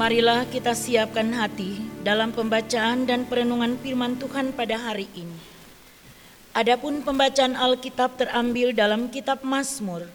Marilah 0.00 0.48
kita 0.48 0.72
siapkan 0.72 1.28
hati 1.36 1.76
dalam 2.00 2.32
pembacaan 2.32 3.04
dan 3.04 3.28
perenungan 3.28 3.76
firman 3.84 4.16
Tuhan 4.16 4.48
pada 4.56 4.80
hari 4.80 5.04
ini. 5.12 5.36
Adapun 6.56 7.04
pembacaan 7.04 7.52
Alkitab 7.52 8.16
terambil 8.16 8.72
dalam 8.72 9.12
kitab 9.12 9.44
Mazmur. 9.44 10.08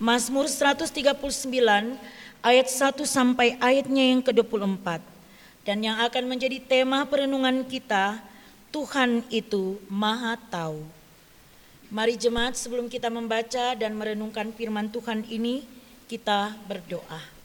Mazmur 0.00 0.48
139 0.48 1.20
ayat 2.40 2.68
1 2.72 3.04
sampai 3.04 3.60
ayatnya 3.60 4.16
yang 4.16 4.24
ke-24. 4.24 5.04
Dan 5.60 5.84
yang 5.84 6.00
akan 6.08 6.24
menjadi 6.24 6.56
tema 6.64 7.04
perenungan 7.04 7.68
kita, 7.68 8.24
Tuhan 8.72 9.28
itu 9.28 9.76
Maha 9.92 10.40
Tahu. 10.40 10.80
Mari 11.92 12.16
jemaat 12.16 12.56
sebelum 12.56 12.88
kita 12.88 13.12
membaca 13.12 13.76
dan 13.76 13.92
merenungkan 13.92 14.56
firman 14.56 14.88
Tuhan 14.88 15.28
ini, 15.28 15.68
kita 16.08 16.56
berdoa. 16.64 17.37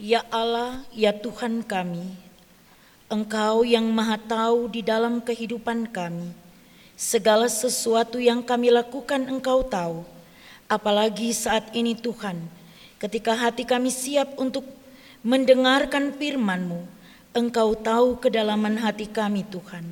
Ya 0.00 0.24
Allah, 0.32 0.80
ya 0.96 1.12
Tuhan 1.12 1.60
kami, 1.60 2.08
Engkau 3.12 3.68
yang 3.68 3.84
maha 3.92 4.16
tahu 4.16 4.72
di 4.72 4.80
dalam 4.80 5.20
kehidupan 5.20 5.92
kami. 5.92 6.32
Segala 6.96 7.52
sesuatu 7.52 8.16
yang 8.16 8.40
kami 8.40 8.72
lakukan 8.72 9.28
Engkau 9.28 9.60
tahu, 9.60 10.00
apalagi 10.72 11.36
saat 11.36 11.68
ini 11.76 11.92
Tuhan, 11.92 12.40
ketika 12.96 13.36
hati 13.36 13.68
kami 13.68 13.92
siap 13.92 14.40
untuk 14.40 14.64
mendengarkan 15.20 16.16
firman-Mu, 16.16 16.80
Engkau 17.36 17.76
tahu 17.76 18.24
kedalaman 18.24 18.80
hati 18.80 19.04
kami 19.04 19.44
Tuhan. 19.52 19.84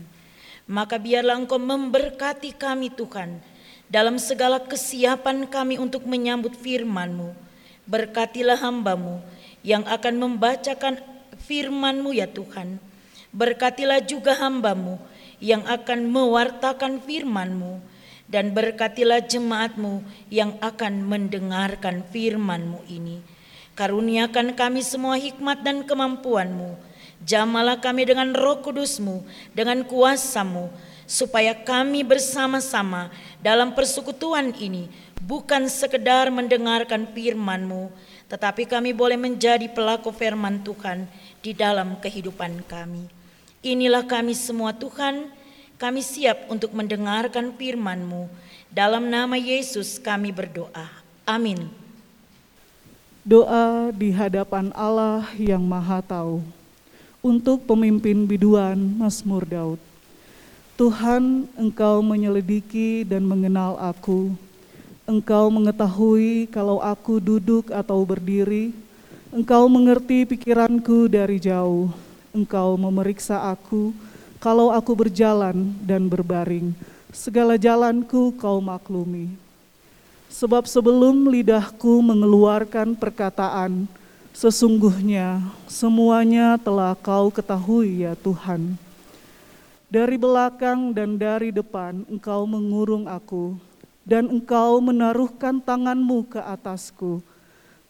Maka 0.65 0.97
biarlah 0.97 1.37
Engkau 1.37 1.61
memberkati 1.61 2.57
kami 2.57 2.89
Tuhan, 2.97 3.45
dalam 3.93 4.17
segala 4.17 4.57
kesiapan 4.57 5.45
kami 5.45 5.77
untuk 5.77 6.09
menyambut 6.09 6.57
firman-Mu. 6.57 7.37
Berkatilah 7.85 8.57
hamba-Mu, 8.57 9.37
yang 9.63 9.87
akan 9.87 10.15
membacakan 10.19 11.01
firman-Mu 11.47 12.11
ya 12.15 12.27
Tuhan. 12.31 12.79
Berkatilah 13.33 14.03
juga 14.03 14.35
hambamu 14.37 14.97
yang 15.39 15.63
akan 15.67 16.09
mewartakan 16.11 16.99
firman-Mu 17.05 17.79
dan 18.29 18.53
berkatilah 18.53 19.25
jemaat-Mu 19.25 20.05
yang 20.29 20.57
akan 20.61 21.05
mendengarkan 21.05 22.05
firman-Mu 22.13 22.85
ini. 22.89 23.25
Karuniakan 23.79 24.59
kami 24.59 24.83
semua 24.83 25.17
hikmat 25.17 25.63
dan 25.63 25.87
kemampuan-Mu. 25.87 26.77
Jamalah 27.23 27.83
kami 27.83 28.07
dengan 28.07 28.31
roh 28.31 28.63
kudus-Mu, 28.63 29.23
dengan 29.55 29.83
kuasa-Mu, 29.83 30.71
supaya 31.09 31.57
kami 31.57 32.07
bersama-sama 32.07 33.11
dalam 33.43 33.75
persekutuan 33.75 34.55
ini 34.55 34.87
bukan 35.25 35.67
sekedar 35.67 36.31
mendengarkan 36.31 37.11
firman-Mu, 37.11 37.91
tetapi 38.29 38.69
kami 38.69 38.93
boleh 38.93 39.17
menjadi 39.17 39.67
pelaku 39.73 40.13
firman 40.13 40.61
Tuhan 40.61 41.09
di 41.41 41.57
dalam 41.57 41.97
kehidupan 41.97 42.61
kami. 42.69 43.09
Inilah 43.65 44.05
kami 44.05 44.37
semua 44.37 44.77
Tuhan, 44.77 45.33
kami 45.81 46.05
siap 46.05 46.47
untuk 46.53 46.71
mendengarkan 46.77 47.57
firman-Mu. 47.57 48.29
Dalam 48.69 49.09
nama 49.09 49.35
Yesus 49.41 49.97
kami 49.97 50.29
berdoa. 50.29 50.87
Amin. 51.25 51.73
Doa 53.25 53.93
di 53.93 54.13
hadapan 54.13 54.73
Allah 54.77 55.25
yang 55.37 55.65
Maha 55.65 56.05
Tahu 56.05 56.45
untuk 57.25 57.65
pemimpin 57.65 58.29
biduan 58.29 58.77
Mazmur 58.77 59.45
Daud. 59.45 59.81
Tuhan, 60.79 61.51
Engkau 61.59 61.99
menyelidiki 62.05 63.03
dan 63.03 63.27
mengenal 63.27 63.75
aku 63.83 64.33
Engkau 65.09 65.49
mengetahui 65.49 66.53
kalau 66.53 66.85
aku 66.85 67.17
duduk 67.17 67.73
atau 67.73 68.05
berdiri. 68.05 68.77
Engkau 69.33 69.65
mengerti 69.65 70.29
pikiranku 70.29 71.09
dari 71.09 71.41
jauh. 71.41 71.89
Engkau 72.37 72.77
memeriksa 72.77 73.41
aku 73.49 73.97
kalau 74.37 74.69
aku 74.69 74.93
berjalan 74.93 75.73
dan 75.81 76.13
berbaring. 76.13 76.77
Segala 77.09 77.57
jalanku 77.57 78.37
kau 78.37 78.61
maklumi. 78.61 79.33
Sebab 80.29 80.69
sebelum 80.69 81.25
lidahku 81.33 82.05
mengeluarkan 82.05 82.93
perkataan, 82.93 83.89
sesungguhnya 84.37 85.41
semuanya 85.65 86.61
telah 86.61 86.93
kau 86.93 87.33
ketahui 87.33 88.05
ya 88.05 88.13
Tuhan. 88.13 88.77
Dari 89.89 90.21
belakang 90.21 90.93
dan 90.93 91.17
dari 91.17 91.49
depan 91.49 92.05
engkau 92.13 92.45
mengurung 92.45 93.09
aku, 93.09 93.57
dan 94.09 94.25
engkau 94.33 94.81
menaruhkan 94.81 95.61
tanganmu 95.61 96.33
ke 96.33 96.41
atasku. 96.41 97.21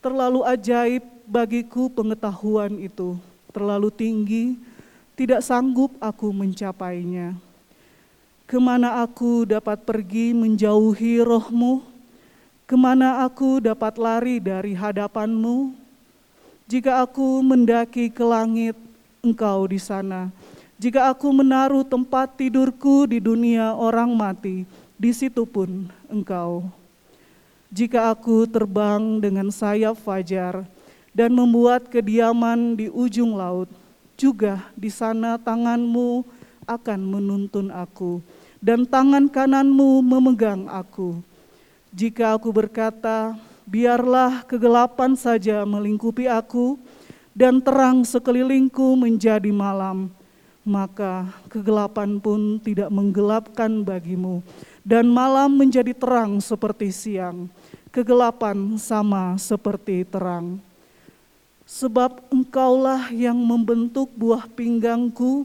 Terlalu 0.02 0.42
ajaib 0.42 1.06
bagiku 1.22 1.86
pengetahuan 1.86 2.74
itu, 2.82 3.14
terlalu 3.54 3.86
tinggi, 3.94 4.58
tidak 5.14 5.46
sanggup 5.46 5.94
aku 6.02 6.34
mencapainya. 6.34 7.38
Ke 8.50 8.58
mana 8.58 9.06
aku 9.06 9.46
dapat 9.46 9.86
pergi 9.86 10.34
menjauhi 10.34 11.22
rohmu? 11.22 11.86
Ke 12.66 12.74
mana 12.74 13.22
aku 13.22 13.62
dapat 13.62 13.94
lari 13.94 14.42
dari 14.42 14.74
hadapanmu? 14.74 15.70
Jika 16.66 17.06
aku 17.06 17.40
mendaki 17.46 18.10
ke 18.10 18.24
langit, 18.26 18.74
engkau 19.22 19.70
di 19.70 19.78
sana. 19.78 20.34
Jika 20.78 21.10
aku 21.10 21.30
menaruh 21.30 21.82
tempat 21.82 22.38
tidurku 22.38 23.10
di 23.10 23.18
dunia 23.18 23.74
orang 23.74 24.14
mati, 24.14 24.62
di 24.98 25.10
situ 25.10 25.42
pun 25.46 25.97
engkau. 26.08 26.66
Jika 27.68 28.10
aku 28.12 28.48
terbang 28.48 29.20
dengan 29.20 29.52
sayap 29.52 30.00
fajar 30.00 30.64
dan 31.12 31.36
membuat 31.36 31.92
kediaman 31.92 32.74
di 32.74 32.88
ujung 32.88 33.36
laut, 33.36 33.68
juga 34.18 34.66
di 34.74 34.90
sana 34.90 35.38
tanganmu 35.38 36.24
akan 36.66 37.00
menuntun 37.00 37.70
aku, 37.70 38.20
dan 38.58 38.82
tangan 38.84 39.30
kananmu 39.30 40.02
memegang 40.02 40.66
aku. 40.66 41.22
Jika 41.94 42.36
aku 42.36 42.52
berkata, 42.52 43.38
biarlah 43.64 44.44
kegelapan 44.44 45.14
saja 45.14 45.62
melingkupi 45.64 46.26
aku, 46.28 46.76
dan 47.32 47.62
terang 47.62 48.02
sekelilingku 48.02 48.98
menjadi 48.98 49.48
malam, 49.54 50.10
maka 50.68 51.32
kegelapan 51.48 52.20
pun 52.20 52.60
tidak 52.60 52.92
menggelapkan 52.92 53.80
bagimu 53.80 54.44
dan 54.84 55.08
malam 55.08 55.56
menjadi 55.56 55.96
terang 55.96 56.40
seperti 56.44 56.92
siang, 56.92 57.48
kegelapan 57.88 58.76
sama 58.76 59.36
seperti 59.40 60.04
terang. 60.04 60.60
Sebab 61.68 62.32
engkaulah 62.32 63.12
yang 63.12 63.36
membentuk 63.36 64.08
buah 64.16 64.48
pinggangku, 64.48 65.44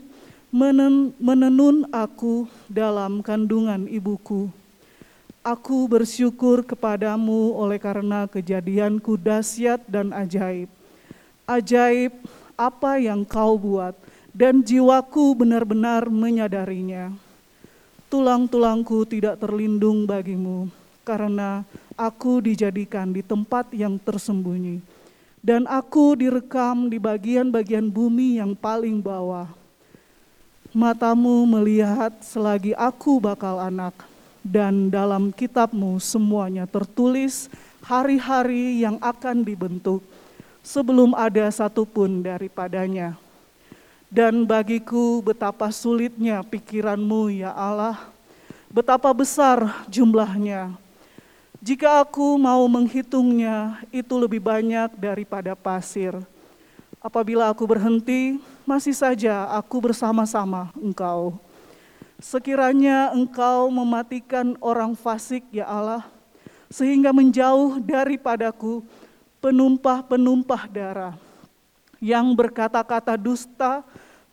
menenun 1.19 1.83
aku 1.91 2.47
dalam 2.71 3.19
kandungan 3.19 3.83
ibuku. 3.91 4.47
Aku 5.43 5.91
bersyukur 5.91 6.63
kepadamu 6.63 7.51
oleh 7.59 7.75
karena 7.75 8.23
kejadianku 8.31 9.19
dahsyat 9.19 9.83
dan 9.91 10.15
ajaib. 10.15 10.71
Ajaib 11.43 12.15
apa 12.55 12.95
yang 12.95 13.27
kau 13.27 13.59
buat, 13.59 13.91
dan 14.33 14.65
jiwaku 14.65 15.37
benar-benar 15.37 16.09
menyadarinya. 16.09 17.13
Tulang-tulangku 18.09 19.05
tidak 19.05 19.37
terlindung 19.37 20.09
bagimu, 20.09 20.69
karena 21.05 21.61
aku 21.93 22.41
dijadikan 22.41 23.13
di 23.13 23.21
tempat 23.21 23.69
yang 23.73 23.97
tersembunyi, 24.01 24.81
dan 25.41 25.69
aku 25.69 26.17
direkam 26.17 26.89
di 26.89 26.97
bagian-bagian 26.97 27.89
bumi 27.89 28.41
yang 28.41 28.57
paling 28.57 29.01
bawah. 29.01 29.49
Matamu 30.73 31.45
melihat 31.45 32.17
selagi 32.25 32.73
aku 32.73 33.21
bakal 33.21 33.61
anak, 33.61 33.93
dan 34.41 34.89
dalam 34.89 35.29
kitabmu 35.29 36.01
semuanya 36.01 36.65
tertulis 36.65 37.49
hari-hari 37.85 38.81
yang 38.81 38.97
akan 38.97 39.45
dibentuk, 39.45 40.01
sebelum 40.65 41.17
ada 41.17 41.49
satupun 41.49 42.21
daripadanya 42.25 43.22
dan 44.13 44.45
bagiku 44.45 45.25
betapa 45.25 45.73
sulitnya 45.73 46.45
pikiranmu 46.45 47.33
ya 47.33 47.49
Allah, 47.49 47.97
betapa 48.69 49.09
besar 49.09 49.65
jumlahnya. 49.89 50.77
Jika 51.57 52.05
aku 52.05 52.37
mau 52.37 52.61
menghitungnya, 52.69 53.81
itu 53.89 54.13
lebih 54.13 54.37
banyak 54.37 54.93
daripada 55.01 55.57
pasir. 55.57 56.13
Apabila 57.01 57.49
aku 57.49 57.65
berhenti, 57.65 58.37
masih 58.69 58.93
saja 58.93 59.49
aku 59.49 59.81
bersama-sama 59.81 60.69
engkau. 60.77 61.33
Sekiranya 62.21 63.09
engkau 63.17 63.73
mematikan 63.73 64.53
orang 64.61 64.93
fasik 64.93 65.41
ya 65.49 65.65
Allah, 65.65 66.05
sehingga 66.69 67.09
menjauh 67.09 67.81
daripadaku 67.81 68.85
penumpah-penumpah 69.41 70.69
darah 70.69 71.17
yang 72.03 72.35
berkata-kata 72.35 73.15
dusta 73.15 73.79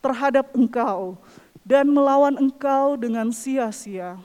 terhadap 0.01 0.49
engkau 0.57 1.15
dan 1.61 1.85
melawan 1.87 2.35
engkau 2.41 2.97
dengan 2.97 3.29
sia-sia. 3.29 4.17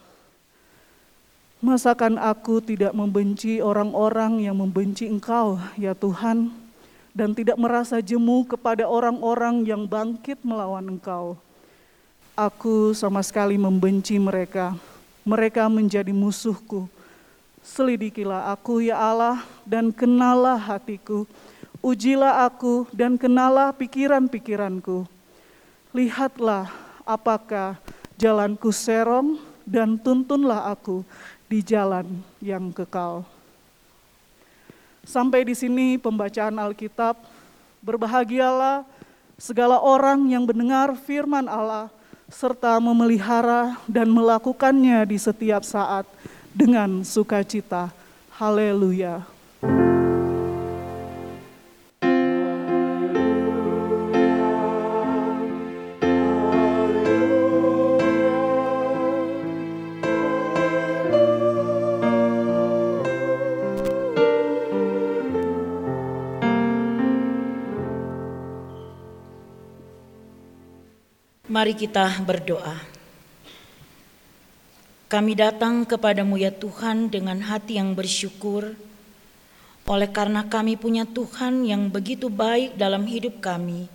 Masakan 1.61 2.21
aku 2.21 2.61
tidak 2.61 2.93
membenci 2.93 3.61
orang-orang 3.61 4.45
yang 4.45 4.57
membenci 4.57 5.09
engkau, 5.09 5.57
ya 5.77 5.97
Tuhan, 5.97 6.53
dan 7.17 7.33
tidak 7.33 7.57
merasa 7.57 8.01
jemu 8.01 8.45
kepada 8.45 8.85
orang-orang 8.85 9.65
yang 9.65 9.89
bangkit 9.89 10.41
melawan 10.45 10.97
engkau. 10.97 11.37
Aku 12.37 12.93
sama 12.93 13.25
sekali 13.25 13.57
membenci 13.57 14.21
mereka, 14.21 14.77
mereka 15.25 15.65
menjadi 15.73 16.13
musuhku. 16.13 16.85
Selidikilah 17.65 18.53
aku 18.53 18.85
ya 18.85 19.01
Allah 19.01 19.41
dan 19.65 19.89
kenalah 19.89 20.61
hatiku, 20.61 21.25
ujilah 21.81 22.45
aku 22.47 22.85
dan 22.93 23.17
kenalah 23.17 23.73
pikiran-pikiranku 23.75 25.16
lihatlah 25.95 26.71
apakah 27.07 27.79
jalanku 28.17 28.73
serong 28.73 29.39
dan 29.67 29.99
tuntunlah 29.99 30.71
aku 30.71 31.03
di 31.47 31.63
jalan 31.63 32.23
yang 32.43 32.71
kekal. 32.75 33.27
Sampai 35.07 35.47
di 35.47 35.55
sini 35.55 35.99
pembacaan 35.99 36.59
Alkitab. 36.59 37.39
Berbahagialah 37.79 38.83
segala 39.39 39.79
orang 39.79 40.27
yang 40.27 40.43
mendengar 40.43 40.99
firman 40.99 41.47
Allah 41.47 41.87
serta 42.27 42.83
memelihara 42.83 43.79
dan 43.87 44.11
melakukannya 44.11 45.07
di 45.07 45.15
setiap 45.15 45.63
saat 45.63 46.03
dengan 46.51 47.07
sukacita. 47.07 47.95
Haleluya. 48.35 49.36
Mari 71.57 71.73
kita 71.73 72.21
berdoa. 72.21 72.77
Kami 75.09 75.33
datang 75.33 75.89
kepadamu 75.89 76.37
ya 76.37 76.53
Tuhan 76.53 77.09
dengan 77.09 77.41
hati 77.41 77.81
yang 77.81 77.97
bersyukur, 77.97 78.77
oleh 79.89 80.11
karena 80.13 80.45
kami 80.45 80.77
punya 80.77 81.09
Tuhan 81.09 81.65
yang 81.65 81.89
begitu 81.89 82.29
baik 82.29 82.77
dalam 82.77 83.09
hidup 83.09 83.41
kami, 83.41 83.89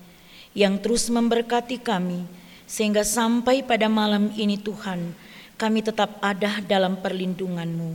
yang 0.58 0.74
terus 0.82 1.06
memberkati 1.06 1.78
kami, 1.78 2.26
sehingga 2.66 3.06
sampai 3.06 3.62
pada 3.62 3.86
malam 3.86 4.34
ini 4.34 4.58
Tuhan, 4.58 5.14
kami 5.54 5.86
tetap 5.86 6.18
ada 6.18 6.58
dalam 6.66 6.98
perlindunganmu. 6.98 7.94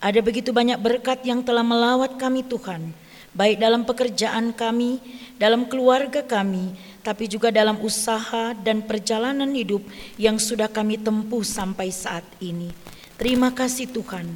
Ada 0.00 0.24
begitu 0.24 0.48
banyak 0.48 0.80
berkat 0.80 1.28
yang 1.28 1.44
telah 1.44 1.60
melawat 1.60 2.16
kami 2.16 2.40
Tuhan, 2.40 2.96
baik 3.34 3.58
dalam 3.58 3.82
pekerjaan 3.82 4.54
kami, 4.54 5.02
dalam 5.36 5.66
keluarga 5.66 6.22
kami, 6.22 6.72
tapi 7.02 7.26
juga 7.26 7.50
dalam 7.50 7.76
usaha 7.82 8.54
dan 8.54 8.80
perjalanan 8.80 9.50
hidup 9.52 9.82
yang 10.16 10.38
sudah 10.38 10.70
kami 10.70 10.96
tempuh 10.96 11.42
sampai 11.42 11.90
saat 11.90 12.24
ini. 12.38 12.70
Terima 13.18 13.50
kasih 13.50 13.90
Tuhan, 13.90 14.26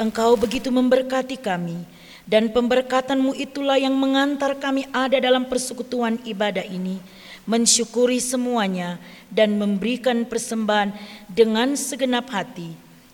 Engkau 0.00 0.34
begitu 0.34 0.72
memberkati 0.72 1.36
kami, 1.38 1.84
dan 2.24 2.48
pemberkatanmu 2.48 3.36
itulah 3.36 3.76
yang 3.76 3.94
mengantar 3.94 4.56
kami 4.56 4.88
ada 4.90 5.20
dalam 5.20 5.44
persekutuan 5.46 6.16
ibadah 6.24 6.64
ini, 6.64 6.98
mensyukuri 7.44 8.18
semuanya 8.18 8.96
dan 9.28 9.60
memberikan 9.60 10.24
persembahan 10.24 10.96
dengan 11.28 11.76
segenap 11.76 12.32
hati 12.32 12.72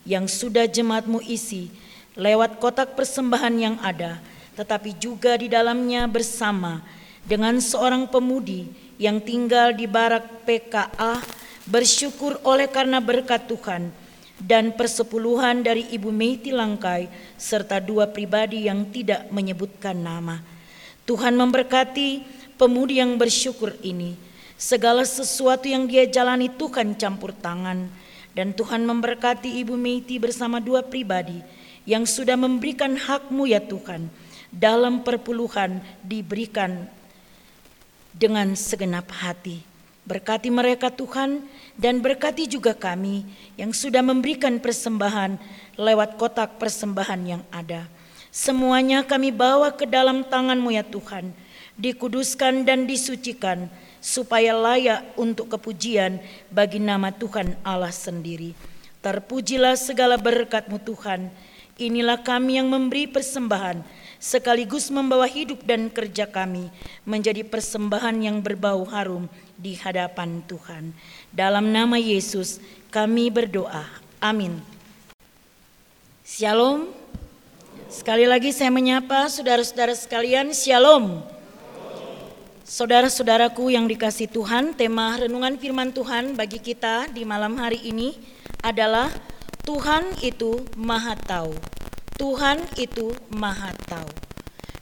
yang 0.09 0.25
sudah 0.25 0.65
jemaatmu 0.65 1.21
isi 1.27 1.69
lewat 2.17 2.57
kotak 2.63 2.97
persembahan 2.97 3.55
yang 3.59 3.77
ada, 3.85 4.17
tetapi 4.59 4.99
juga 4.99 5.39
di 5.39 5.47
dalamnya 5.47 6.11
bersama 6.11 6.83
dengan 7.23 7.63
seorang 7.63 8.11
pemudi 8.11 8.67
yang 8.99 9.23
tinggal 9.23 9.71
di 9.71 9.87
barak 9.87 10.43
PKA 10.43 11.23
bersyukur 11.71 12.43
oleh 12.43 12.67
karena 12.67 12.99
berkat 12.99 13.47
Tuhan 13.47 13.95
dan 14.43 14.75
persepuluhan 14.75 15.63
dari 15.63 15.87
Ibu 15.95 16.11
Meiti 16.11 16.51
Langkai 16.51 17.07
serta 17.39 17.79
dua 17.79 18.11
pribadi 18.11 18.67
yang 18.67 18.91
tidak 18.91 19.31
menyebutkan 19.31 19.95
nama. 19.95 20.43
Tuhan 21.07 21.39
memberkati 21.39 22.27
pemudi 22.59 22.99
yang 22.99 23.15
bersyukur 23.15 23.79
ini. 23.87 24.19
Segala 24.59 25.07
sesuatu 25.07 25.71
yang 25.71 25.87
dia 25.87 26.03
jalani 26.11 26.51
Tuhan 26.51 26.99
campur 26.99 27.31
tangan 27.31 27.87
dan 28.35 28.51
Tuhan 28.51 28.83
memberkati 28.83 29.63
Ibu 29.63 29.79
Meiti 29.79 30.19
bersama 30.19 30.59
dua 30.59 30.83
pribadi 30.83 31.39
yang 31.87 32.03
sudah 32.03 32.35
memberikan 32.35 32.99
hakmu 32.99 33.47
ya 33.47 33.63
Tuhan 33.63 34.11
dalam 34.53 35.05
perpuluhan 35.05 35.81
diberikan 36.03 36.89
dengan 38.15 38.57
segenap 38.59 39.09
hati. 39.13 39.63
Berkati 40.09 40.49
mereka 40.49 40.89
Tuhan 40.89 41.45
dan 41.77 42.01
berkati 42.01 42.49
juga 42.49 42.73
kami 42.73 43.29
yang 43.61 43.77
sudah 43.77 44.01
memberikan 44.01 44.57
persembahan 44.57 45.37
lewat 45.77 46.17
kotak 46.17 46.57
persembahan 46.57 47.21
yang 47.29 47.43
ada. 47.53 47.85
Semuanya 48.33 49.05
kami 49.05 49.29
bawa 49.29 49.69
ke 49.77 49.85
dalam 49.85 50.25
tanganmu 50.25 50.73
ya 50.73 50.85
Tuhan, 50.85 51.29
dikuduskan 51.77 52.65
dan 52.65 52.89
disucikan 52.89 53.69
supaya 54.01 54.57
layak 54.57 55.13
untuk 55.21 55.53
kepujian 55.53 56.17
bagi 56.49 56.81
nama 56.81 57.13
Tuhan 57.13 57.57
Allah 57.61 57.93
sendiri. 57.93 58.57
Terpujilah 59.05 59.77
segala 59.77 60.17
berkatmu 60.17 60.81
Tuhan, 60.83 61.29
inilah 61.77 62.19
kami 62.25 62.59
yang 62.59 62.73
memberi 62.73 63.07
persembahan 63.07 63.85
sekaligus 64.19 64.91
membawa 64.91 65.27
hidup 65.31 65.63
dan 65.63 65.87
kerja 65.91 66.27
kami 66.27 66.71
menjadi 67.07 67.47
persembahan 67.47 68.19
yang 68.19 68.43
berbau 68.43 68.83
harum 68.87 69.31
di 69.55 69.79
hadapan 69.79 70.43
Tuhan. 70.47 70.91
Dalam 71.31 71.71
nama 71.71 71.97
Yesus 71.99 72.59
kami 72.91 73.31
berdoa. 73.31 73.87
Amin. 74.19 74.59
Shalom. 76.27 76.91
Sekali 77.89 78.29
lagi 78.29 78.53
saya 78.53 78.69
menyapa 78.69 79.33
saudara-saudara 79.33 79.97
sekalian, 79.97 80.53
Shalom. 80.53 81.25
Saudara-saudaraku 82.69 83.73
yang 83.73 83.89
dikasih 83.89 84.29
Tuhan, 84.29 84.77
tema 84.77 85.17
renungan 85.17 85.57
firman 85.57 85.89
Tuhan 85.89 86.37
bagi 86.37 86.61
kita 86.61 87.09
di 87.09 87.25
malam 87.25 87.57
hari 87.57 87.81
ini 87.81 88.13
adalah 88.61 89.09
Tuhan 89.65 90.21
itu 90.21 90.69
Maha 90.77 91.17
Tahu. 91.17 91.78
Tuhan 92.19 92.59
itu 92.75 93.15
maha 93.31 93.71
tahu. 93.87 94.11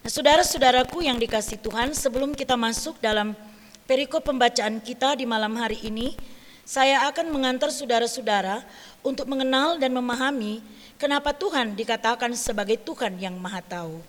Nah, 0.01 0.11
saudara-saudaraku 0.11 1.05
yang 1.05 1.21
dikasih 1.21 1.61
Tuhan, 1.61 1.93
sebelum 1.93 2.33
kita 2.33 2.57
masuk 2.57 2.97
dalam 3.05 3.37
perikop 3.85 4.25
pembacaan 4.25 4.81
kita 4.81 5.21
di 5.21 5.29
malam 5.29 5.53
hari 5.61 5.77
ini, 5.85 6.17
saya 6.65 7.05
akan 7.13 7.29
mengantar 7.31 7.69
saudara-saudara 7.69 8.65
untuk 9.05 9.29
mengenal 9.29 9.77
dan 9.77 9.93
memahami 9.93 10.65
kenapa 10.97 11.37
Tuhan 11.37 11.77
dikatakan 11.77 12.33
sebagai 12.33 12.81
Tuhan 12.81 13.21
yang 13.21 13.37
maha 13.37 13.61
tahu. 13.61 14.01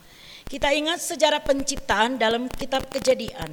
Kita 0.48 0.72
ingat 0.72 1.04
sejarah 1.04 1.44
penciptaan 1.44 2.16
dalam 2.16 2.48
kitab 2.48 2.88
kejadian. 2.88 3.52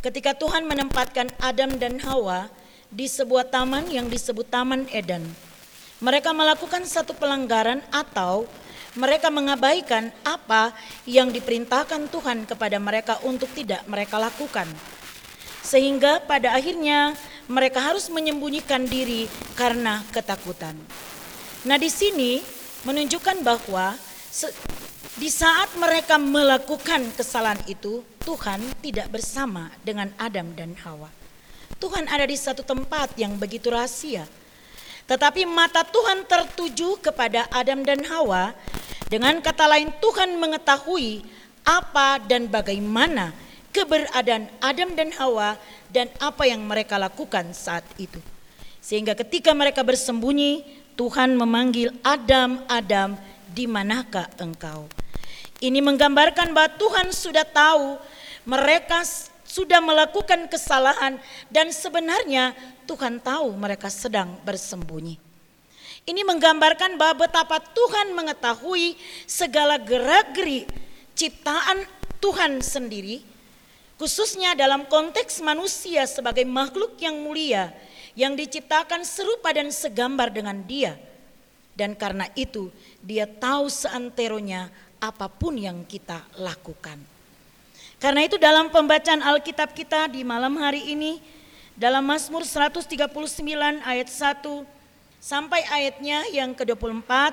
Ketika 0.00 0.32
Tuhan 0.34 0.64
menempatkan 0.64 1.28
Adam 1.36 1.76
dan 1.76 2.00
Hawa 2.00 2.48
di 2.88 3.04
sebuah 3.08 3.48
taman 3.48 3.88
yang 3.88 4.08
disebut 4.08 4.48
Taman 4.52 4.84
Eden. 4.92 5.24
Mereka 6.04 6.34
melakukan 6.36 6.84
satu 6.84 7.16
pelanggaran 7.16 7.80
atau 7.88 8.44
mereka 8.92 9.32
mengabaikan 9.32 10.12
apa 10.24 10.76
yang 11.08 11.32
diperintahkan 11.32 12.12
Tuhan 12.12 12.44
kepada 12.44 12.76
mereka 12.76 13.16
untuk 13.24 13.48
tidak 13.56 13.80
mereka 13.88 14.20
lakukan. 14.20 14.68
Sehingga 15.62 16.20
pada 16.26 16.52
akhirnya 16.52 17.16
mereka 17.48 17.80
harus 17.80 18.12
menyembunyikan 18.12 18.84
diri 18.84 19.30
karena 19.56 20.04
ketakutan. 20.12 20.76
Nah, 21.64 21.78
di 21.78 21.88
sini 21.88 22.42
menunjukkan 22.82 23.46
bahwa 23.46 23.94
di 25.16 25.28
saat 25.30 25.70
mereka 25.78 26.18
melakukan 26.18 27.14
kesalahan 27.14 27.60
itu, 27.70 28.02
Tuhan 28.26 28.60
tidak 28.82 29.08
bersama 29.12 29.70
dengan 29.86 30.10
Adam 30.18 30.52
dan 30.58 30.74
Hawa. 30.82 31.08
Tuhan 31.78 32.06
ada 32.06 32.26
di 32.26 32.38
satu 32.38 32.62
tempat 32.62 33.14
yang 33.18 33.38
begitu 33.38 33.70
rahasia. 33.70 34.26
Tetapi 35.06 35.44
mata 35.50 35.82
Tuhan 35.82 36.24
tertuju 36.24 36.96
kepada 37.02 37.50
Adam 37.50 37.82
dan 37.82 38.06
Hawa 38.06 38.54
dengan 39.12 39.44
kata 39.44 39.68
lain, 39.68 39.92
Tuhan 40.00 40.40
mengetahui 40.40 41.20
apa 41.68 42.16
dan 42.24 42.48
bagaimana 42.48 43.36
keberadaan 43.68 44.48
Adam 44.64 44.96
dan 44.96 45.12
Hawa 45.20 45.60
dan 45.92 46.08
apa 46.16 46.48
yang 46.48 46.64
mereka 46.64 46.96
lakukan 46.96 47.52
saat 47.52 47.84
itu. 48.00 48.16
Sehingga 48.80 49.12
ketika 49.12 49.52
mereka 49.52 49.84
bersembunyi, 49.84 50.64
Tuhan 50.96 51.36
memanggil 51.36 51.92
Adam, 52.00 52.64
Adam, 52.72 53.20
di 53.52 53.68
manakah 53.68 54.32
engkau? 54.40 54.88
Ini 55.60 55.84
menggambarkan 55.84 56.56
bahwa 56.56 56.72
Tuhan 56.80 57.12
sudah 57.12 57.44
tahu 57.44 58.00
mereka 58.48 59.04
sudah 59.44 59.84
melakukan 59.84 60.48
kesalahan 60.48 61.20
dan 61.52 61.68
sebenarnya 61.68 62.56
Tuhan 62.88 63.20
tahu 63.20 63.52
mereka 63.60 63.92
sedang 63.92 64.40
bersembunyi. 64.40 65.31
Ini 66.02 66.26
menggambarkan 66.26 66.98
bahwa 66.98 67.30
betapa 67.30 67.62
Tuhan 67.62 68.10
mengetahui 68.10 68.98
segala 69.22 69.78
gerak-gerik 69.78 70.66
ciptaan 71.14 71.86
Tuhan 72.18 72.58
sendiri, 72.58 73.22
khususnya 74.02 74.58
dalam 74.58 74.82
konteks 74.90 75.38
manusia 75.46 76.02
sebagai 76.10 76.42
makhluk 76.42 76.98
yang 76.98 77.22
mulia 77.22 77.70
yang 78.18 78.34
diciptakan 78.34 79.06
serupa 79.06 79.54
dan 79.54 79.70
segambar 79.70 80.34
dengan 80.34 80.58
Dia. 80.66 80.98
Dan 81.72 81.94
karena 81.94 82.26
itu, 82.34 82.68
Dia 82.98 83.24
tahu 83.24 83.70
seanteronya 83.70 84.68
apa 84.98 85.30
pun 85.30 85.54
yang 85.54 85.86
kita 85.86 86.20
lakukan. 86.34 86.98
Karena 88.02 88.26
itu 88.26 88.34
dalam 88.42 88.74
pembacaan 88.74 89.22
Alkitab 89.22 89.70
kita 89.70 90.10
di 90.10 90.26
malam 90.26 90.58
hari 90.58 90.82
ini 90.90 91.22
dalam 91.78 92.02
Mazmur 92.02 92.42
139 92.42 92.90
ayat 93.86 94.08
1 94.10 94.81
sampai 95.22 95.62
ayatnya 95.70 96.26
yang 96.34 96.50
ke-24 96.50 97.30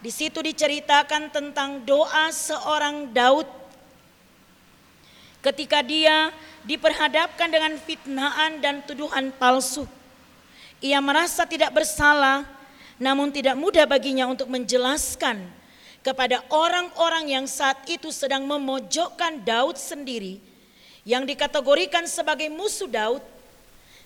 di 0.00 0.08
situ 0.08 0.40
diceritakan 0.40 1.28
tentang 1.28 1.84
doa 1.84 2.32
seorang 2.32 3.12
Daud 3.12 3.44
ketika 5.44 5.84
dia 5.84 6.32
diperhadapkan 6.64 7.52
dengan 7.52 7.76
fitnahan 7.76 8.64
dan 8.64 8.80
tuduhan 8.80 9.28
palsu. 9.36 9.84
Ia 10.80 11.04
merasa 11.04 11.44
tidak 11.44 11.74
bersalah, 11.76 12.48
namun 12.96 13.28
tidak 13.28 13.60
mudah 13.60 13.84
baginya 13.84 14.24
untuk 14.24 14.48
menjelaskan 14.48 15.44
kepada 16.00 16.40
orang-orang 16.48 17.36
yang 17.36 17.44
saat 17.44 17.76
itu 17.90 18.08
sedang 18.08 18.48
memojokkan 18.48 19.44
Daud 19.44 19.76
sendiri 19.76 20.40
yang 21.04 21.28
dikategorikan 21.28 22.08
sebagai 22.08 22.48
musuh 22.48 22.88
Daud 22.88 23.20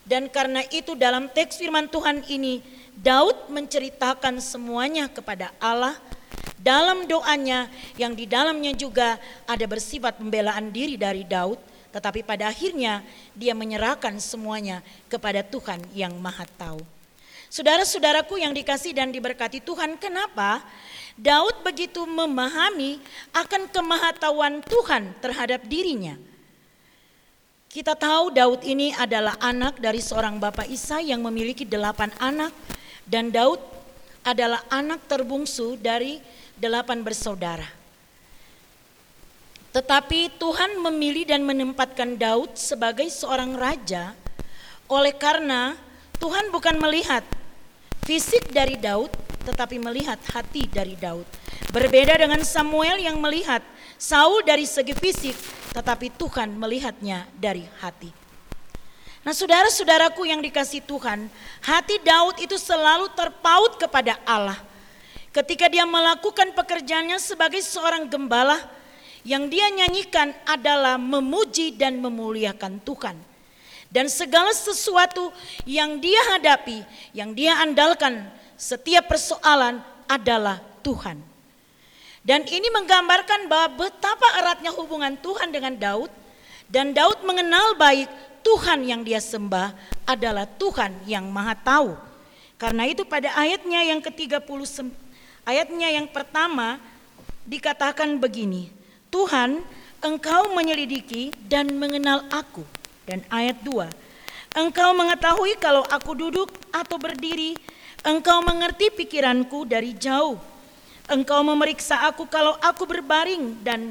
dan 0.02 0.26
karena 0.26 0.66
itu 0.74 0.98
dalam 0.98 1.30
teks 1.30 1.60
firman 1.60 1.86
Tuhan 1.86 2.26
ini 2.26 2.81
Daud 3.02 3.50
menceritakan 3.50 4.38
semuanya 4.38 5.10
kepada 5.10 5.50
Allah 5.58 5.98
dalam 6.62 7.02
doanya 7.10 7.66
yang 7.98 8.14
di 8.14 8.30
dalamnya 8.30 8.70
juga 8.78 9.18
ada 9.42 9.66
bersifat 9.66 10.22
pembelaan 10.22 10.70
diri 10.70 10.94
dari 10.94 11.26
Daud, 11.26 11.58
tetapi 11.90 12.22
pada 12.22 12.46
akhirnya 12.46 13.02
dia 13.34 13.58
menyerahkan 13.58 14.14
semuanya 14.22 14.86
kepada 15.10 15.42
Tuhan 15.42 15.82
yang 15.90 16.14
Maha 16.14 16.46
Tahu. 16.54 16.78
Saudara-saudaraku 17.50 18.38
yang 18.38 18.54
dikasih 18.54 18.94
dan 18.94 19.10
diberkati 19.10 19.58
Tuhan, 19.58 19.98
kenapa 19.98 20.62
Daud 21.18 21.58
begitu 21.66 22.06
memahami 22.06 23.02
akan 23.34 23.66
kemahatauan 23.66 24.62
Tuhan 24.62 25.10
terhadap 25.18 25.66
dirinya? 25.66 26.14
Kita 27.66 27.98
tahu 27.98 28.30
Daud 28.30 28.62
ini 28.62 28.94
adalah 28.94 29.34
anak 29.42 29.82
dari 29.82 29.98
seorang 29.98 30.38
bapak 30.38 30.70
Isa 30.70 31.02
yang 31.02 31.18
memiliki 31.26 31.66
delapan 31.66 32.14
anak 32.22 32.54
dan 33.06 33.30
Daud 33.32 33.58
adalah 34.22 34.62
anak 34.70 35.06
terbungsu 35.10 35.74
dari 35.78 36.22
delapan 36.54 37.02
bersaudara. 37.02 37.66
Tetapi 39.72 40.36
Tuhan 40.36 40.78
memilih 40.78 41.24
dan 41.26 41.42
menempatkan 41.48 42.20
Daud 42.20 42.54
sebagai 42.60 43.08
seorang 43.08 43.56
raja 43.56 44.12
oleh 44.84 45.16
karena 45.16 45.74
Tuhan 46.20 46.52
bukan 46.52 46.76
melihat 46.76 47.24
fisik 48.04 48.52
dari 48.52 48.76
Daud 48.76 49.08
tetapi 49.42 49.80
melihat 49.80 50.20
hati 50.30 50.68
dari 50.70 50.94
Daud. 50.94 51.26
Berbeda 51.72 52.20
dengan 52.20 52.44
Samuel 52.44 53.00
yang 53.00 53.18
melihat 53.18 53.64
Saul 53.96 54.44
dari 54.44 54.68
segi 54.68 54.92
fisik 54.92 55.34
tetapi 55.72 56.12
Tuhan 56.20 56.52
melihatnya 56.52 57.24
dari 57.32 57.64
hati. 57.80 58.21
Nah 59.22 59.30
saudara-saudaraku 59.30 60.26
yang 60.26 60.42
dikasih 60.42 60.82
Tuhan, 60.82 61.30
hati 61.62 62.02
Daud 62.02 62.42
itu 62.42 62.58
selalu 62.58 63.06
terpaut 63.14 63.78
kepada 63.78 64.18
Allah. 64.26 64.58
Ketika 65.30 65.70
dia 65.70 65.86
melakukan 65.86 66.50
pekerjaannya 66.52 67.22
sebagai 67.22 67.62
seorang 67.62 68.10
gembala, 68.10 68.58
yang 69.22 69.46
dia 69.46 69.70
nyanyikan 69.70 70.34
adalah 70.42 70.98
memuji 70.98 71.78
dan 71.78 72.02
memuliakan 72.02 72.82
Tuhan. 72.82 73.14
Dan 73.92 74.10
segala 74.10 74.50
sesuatu 74.50 75.30
yang 75.62 76.02
dia 76.02 76.18
hadapi, 76.34 76.82
yang 77.14 77.30
dia 77.30 77.62
andalkan 77.62 78.26
setiap 78.58 79.06
persoalan 79.06 79.78
adalah 80.10 80.58
Tuhan. 80.82 81.22
Dan 82.26 82.42
ini 82.46 82.66
menggambarkan 82.74 83.46
bahwa 83.46 83.86
betapa 83.86 84.26
eratnya 84.42 84.74
hubungan 84.74 85.14
Tuhan 85.18 85.54
dengan 85.54 85.74
Daud 85.78 86.10
dan 86.70 86.94
Daud 86.94 87.20
mengenal 87.26 87.74
baik 87.76 88.08
Tuhan 88.42 88.82
yang 88.84 89.06
dia 89.06 89.22
sembah 89.22 89.72
adalah 90.04 90.44
Tuhan 90.44 91.06
yang 91.06 91.26
Maha 91.30 91.54
Tahu. 91.54 91.94
Karena 92.58 92.86
itu 92.86 93.02
pada 93.02 93.34
ayatnya 93.34 93.82
yang 93.82 93.98
ke-30 93.98 94.42
ayatnya 95.42 95.88
yang 95.90 96.06
pertama 96.06 96.78
dikatakan 97.42 98.22
begini, 98.22 98.70
Tuhan 99.10 99.62
engkau 100.02 100.54
menyelidiki 100.54 101.34
dan 101.46 101.74
mengenal 101.74 102.26
aku. 102.30 102.62
Dan 103.02 103.26
ayat 103.34 103.58
2, 103.66 103.90
engkau 104.54 104.94
mengetahui 104.94 105.58
kalau 105.58 105.82
aku 105.90 106.14
duduk 106.14 106.54
atau 106.70 106.98
berdiri, 107.02 107.58
engkau 108.06 108.38
mengerti 108.46 108.94
pikiranku 108.94 109.66
dari 109.66 109.94
jauh. 109.98 110.38
Engkau 111.10 111.42
memeriksa 111.42 112.06
aku 112.06 112.30
kalau 112.30 112.54
aku 112.62 112.86
berbaring 112.86 113.58
dan 113.66 113.90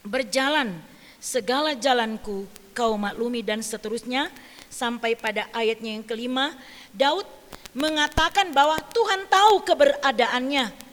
berjalan. 0.00 0.72
Segala 1.20 1.76
jalanku 1.76 2.48
kau 2.76 3.00
maklumi 3.00 3.40
dan 3.40 3.64
seterusnya. 3.64 4.28
Sampai 4.68 5.16
pada 5.16 5.48
ayatnya 5.56 5.96
yang 5.96 6.04
kelima, 6.04 6.52
Daud 6.92 7.24
mengatakan 7.72 8.52
bahwa 8.52 8.76
Tuhan 8.92 9.24
tahu 9.32 9.64
keberadaannya. 9.64 10.84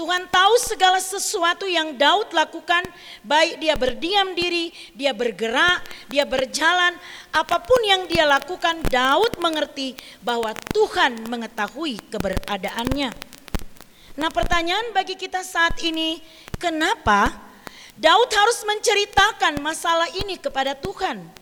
Tuhan 0.00 0.32
tahu 0.32 0.54
segala 0.64 0.96
sesuatu 0.96 1.68
yang 1.68 1.92
Daud 1.92 2.32
lakukan, 2.32 2.80
baik 3.20 3.60
dia 3.60 3.76
berdiam 3.76 4.32
diri, 4.32 4.72
dia 4.96 5.12
bergerak, 5.12 5.84
dia 6.08 6.24
berjalan, 6.24 6.96
apa 7.28 7.60
pun 7.60 7.80
yang 7.84 8.08
dia 8.08 8.24
lakukan, 8.24 8.80
Daud 8.88 9.36
mengerti 9.36 9.92
bahwa 10.24 10.56
Tuhan 10.72 11.28
mengetahui 11.28 12.00
keberadaannya. 12.08 13.12
Nah 14.16 14.30
pertanyaan 14.32 14.88
bagi 14.96 15.20
kita 15.20 15.44
saat 15.44 15.76
ini, 15.84 16.24
kenapa 16.56 17.49
Daud 17.98 18.30
harus 18.30 18.60
menceritakan 18.66 19.58
masalah 19.58 20.06
ini 20.14 20.38
kepada 20.38 20.76
Tuhan? 20.78 21.40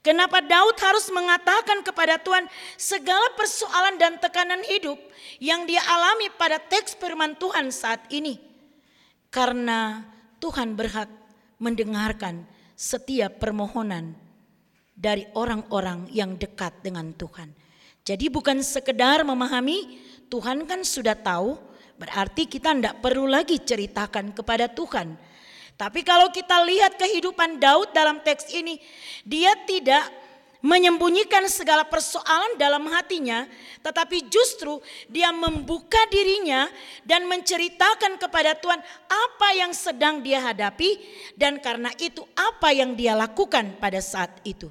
Kenapa 0.00 0.40
Daud 0.40 0.80
harus 0.80 1.12
mengatakan 1.12 1.84
kepada 1.84 2.16
Tuhan 2.16 2.48
segala 2.80 3.36
persoalan 3.36 4.00
dan 4.00 4.16
tekanan 4.16 4.64
hidup 4.64 4.96
yang 5.36 5.68
dia 5.68 5.84
alami 5.84 6.32
pada 6.40 6.56
teks 6.56 6.96
firman 6.96 7.36
Tuhan 7.36 7.68
saat 7.68 8.08
ini? 8.08 8.40
Karena 9.28 10.00
Tuhan 10.40 10.72
berhak 10.72 11.08
mendengarkan 11.60 12.48
setiap 12.72 13.36
permohonan 13.36 14.16
dari 14.96 15.28
orang-orang 15.36 16.08
yang 16.08 16.40
dekat 16.40 16.80
dengan 16.80 17.12
Tuhan. 17.12 17.52
Jadi 18.00 18.32
bukan 18.32 18.64
sekedar 18.64 19.20
memahami 19.20 20.00
Tuhan 20.32 20.64
kan 20.64 20.80
sudah 20.80 21.12
tahu, 21.12 21.60
berarti 22.00 22.48
kita 22.48 22.72
tidak 22.72 23.04
perlu 23.04 23.28
lagi 23.28 23.60
ceritakan 23.60 24.32
kepada 24.32 24.72
Tuhan. 24.72 25.29
Tapi 25.80 26.04
kalau 26.04 26.28
kita 26.28 26.60
lihat 26.68 27.00
kehidupan 27.00 27.56
Daud 27.56 27.96
dalam 27.96 28.20
teks 28.20 28.52
ini, 28.52 28.76
dia 29.24 29.56
tidak 29.64 30.12
menyembunyikan 30.60 31.48
segala 31.48 31.88
persoalan 31.88 32.60
dalam 32.60 32.84
hatinya, 32.92 33.48
tetapi 33.80 34.28
justru 34.28 34.76
dia 35.08 35.32
membuka 35.32 36.04
dirinya 36.12 36.68
dan 37.08 37.24
menceritakan 37.24 38.20
kepada 38.20 38.52
Tuhan 38.60 38.76
apa 39.08 39.48
yang 39.56 39.72
sedang 39.72 40.20
dia 40.20 40.44
hadapi, 40.44 41.00
dan 41.32 41.56
karena 41.64 41.88
itu 41.96 42.28
apa 42.36 42.76
yang 42.76 42.92
dia 42.92 43.16
lakukan 43.16 43.80
pada 43.80 44.04
saat 44.04 44.36
itu. 44.44 44.68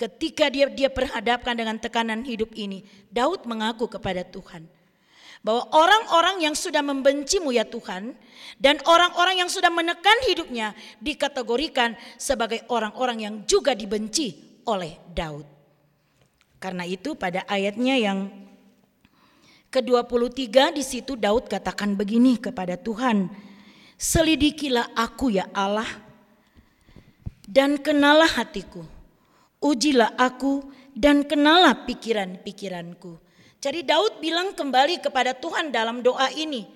Ketika 0.00 0.48
dia 0.48 0.64
dia 0.72 0.88
berhadapkan 0.88 1.52
dengan 1.52 1.76
tekanan 1.76 2.24
hidup 2.24 2.56
ini, 2.56 2.88
Daud 3.12 3.44
mengaku 3.44 3.84
kepada 3.84 4.24
Tuhan 4.24 4.64
bahwa 5.42 5.66
orang-orang 5.74 6.46
yang 6.46 6.54
sudah 6.54 6.80
membencimu 6.80 7.50
ya 7.50 7.66
Tuhan 7.66 8.14
dan 8.62 8.78
orang-orang 8.86 9.42
yang 9.42 9.50
sudah 9.50 9.74
menekan 9.74 10.18
hidupnya 10.26 10.70
dikategorikan 11.02 11.98
sebagai 12.14 12.62
orang-orang 12.70 13.18
yang 13.26 13.34
juga 13.42 13.74
dibenci 13.74 14.62
oleh 14.70 15.02
Daud. 15.10 15.44
Karena 16.62 16.86
itu 16.86 17.18
pada 17.18 17.42
ayatnya 17.50 17.98
yang 17.98 18.30
ke-23 19.74 20.78
di 20.78 20.84
situ 20.86 21.18
Daud 21.18 21.50
katakan 21.50 21.98
begini 21.98 22.38
kepada 22.38 22.78
Tuhan, 22.78 23.26
"Selidikilah 23.98 24.94
aku 24.94 25.34
ya 25.34 25.50
Allah 25.50 25.88
dan 27.50 27.82
kenalah 27.82 28.30
hatiku." 28.30 28.86
Ujilah 29.62 30.18
aku 30.18 30.66
dan 30.90 31.22
kenalah 31.22 31.86
pikiran-pikiranku. 31.86 33.31
Jadi 33.62 33.86
Daud 33.86 34.18
bilang 34.18 34.58
kembali 34.58 34.98
kepada 34.98 35.38
Tuhan 35.38 35.70
dalam 35.70 36.02
doa 36.02 36.26
ini. 36.34 36.66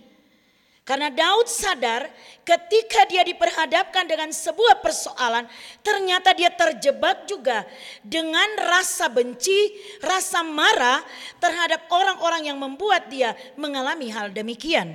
Karena 0.87 1.11
Daud 1.11 1.51
sadar 1.51 2.07
ketika 2.46 3.03
dia 3.11 3.27
diperhadapkan 3.27 4.07
dengan 4.07 4.31
sebuah 4.31 4.79
persoalan, 4.79 5.51
ternyata 5.83 6.31
dia 6.31 6.46
terjebak 6.46 7.27
juga 7.27 7.66
dengan 8.07 8.46
rasa 8.62 9.11
benci, 9.11 9.75
rasa 9.99 10.46
marah 10.46 11.03
terhadap 11.42 11.90
orang-orang 11.90 12.55
yang 12.55 12.59
membuat 12.62 13.11
dia 13.11 13.35
mengalami 13.59 14.14
hal 14.14 14.31
demikian. 14.31 14.94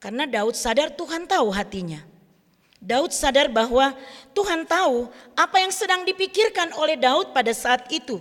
Karena 0.00 0.24
Daud 0.24 0.56
sadar 0.56 0.96
Tuhan 0.96 1.28
tahu 1.28 1.52
hatinya. 1.52 2.00
Daud 2.80 3.12
sadar 3.12 3.52
bahwa 3.52 3.92
Tuhan 4.32 4.64
tahu 4.64 5.12
apa 5.36 5.60
yang 5.60 5.76
sedang 5.76 6.08
dipikirkan 6.08 6.72
oleh 6.72 6.96
Daud 6.96 7.36
pada 7.36 7.52
saat 7.52 7.84
itu. 7.92 8.16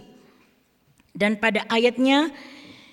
Dan 1.17 1.41
pada 1.41 1.65
ayatnya 1.65 2.29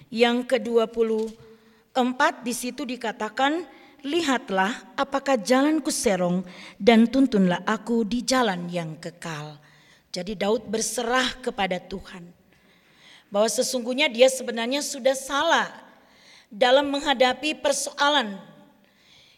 yang 0.08 0.48
ke-24 0.48 2.20
di 2.40 2.56
situ 2.56 2.88
dikatakan, 2.88 3.68
"Lihatlah 4.00 4.96
apakah 4.96 5.36
jalanku 5.36 5.92
serong 5.92 6.40
dan 6.80 7.04
tuntunlah 7.04 7.60
aku 7.68 8.00
di 8.08 8.24
jalan 8.24 8.72
yang 8.72 8.96
kekal." 8.96 9.60
Jadi 10.08 10.32
Daud 10.40 10.64
berserah 10.72 11.36
kepada 11.44 11.76
Tuhan. 11.76 12.24
Bahwa 13.28 13.50
sesungguhnya 13.50 14.08
dia 14.08 14.32
sebenarnya 14.32 14.80
sudah 14.80 15.12
salah 15.12 15.68
dalam 16.48 16.88
menghadapi 16.88 17.60
persoalan 17.60 18.40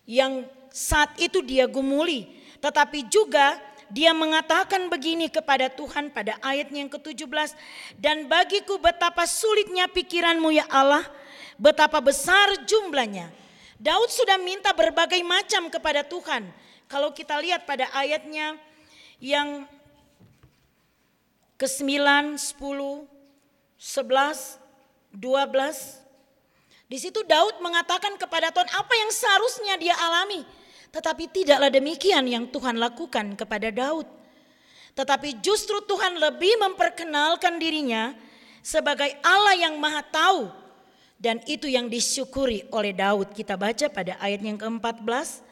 yang 0.06 0.46
saat 0.70 1.16
itu 1.18 1.42
dia 1.42 1.66
gumuli, 1.66 2.28
tetapi 2.62 3.08
juga 3.10 3.58
dia 3.90 4.10
mengatakan 4.10 4.90
begini 4.90 5.30
kepada 5.30 5.70
Tuhan 5.70 6.10
pada 6.10 6.38
ayat 6.42 6.70
yang 6.74 6.90
ke-17, 6.90 7.54
dan 7.98 8.26
bagiku 8.26 8.78
betapa 8.82 9.26
sulitnya 9.26 9.86
pikiranmu 9.86 10.50
ya 10.54 10.66
Allah, 10.70 11.06
betapa 11.58 12.02
besar 12.02 12.66
jumlahnya. 12.66 13.30
Daud 13.76 14.08
sudah 14.08 14.40
minta 14.40 14.72
berbagai 14.72 15.20
macam 15.20 15.68
kepada 15.68 16.00
Tuhan. 16.00 16.48
Kalau 16.88 17.12
kita 17.12 17.36
lihat 17.42 17.68
pada 17.68 17.90
ayatnya 17.92 18.56
yang 19.20 19.68
ke-9, 21.60 21.90
10, 22.36 23.04
11, 23.76 24.60
12, 25.12 26.06
di 26.86 26.98
situ 27.02 27.18
Daud 27.26 27.58
mengatakan 27.58 28.14
kepada 28.14 28.54
Tuhan 28.54 28.70
apa 28.70 28.94
yang 28.94 29.10
seharusnya 29.10 29.74
dia 29.74 29.94
alami. 29.98 30.46
Tetapi 30.96 31.28
tidaklah 31.28 31.68
demikian 31.68 32.24
yang 32.24 32.48
Tuhan 32.48 32.80
lakukan 32.80 33.36
kepada 33.36 33.68
Daud. 33.68 34.08
Tetapi 34.96 35.44
justru 35.44 35.76
Tuhan 35.84 36.16
lebih 36.16 36.56
memperkenalkan 36.56 37.60
dirinya 37.60 38.16
sebagai 38.64 39.12
Allah 39.20 39.60
yang 39.60 39.76
maha 39.76 40.00
tahu. 40.00 40.48
Dan 41.20 41.44
itu 41.44 41.68
yang 41.68 41.92
disyukuri 41.92 42.64
oleh 42.72 42.96
Daud. 42.96 43.36
Kita 43.36 43.60
baca 43.60 43.92
pada 43.92 44.16
ayat 44.24 44.40
yang 44.40 44.56
ke-14. 44.56 45.44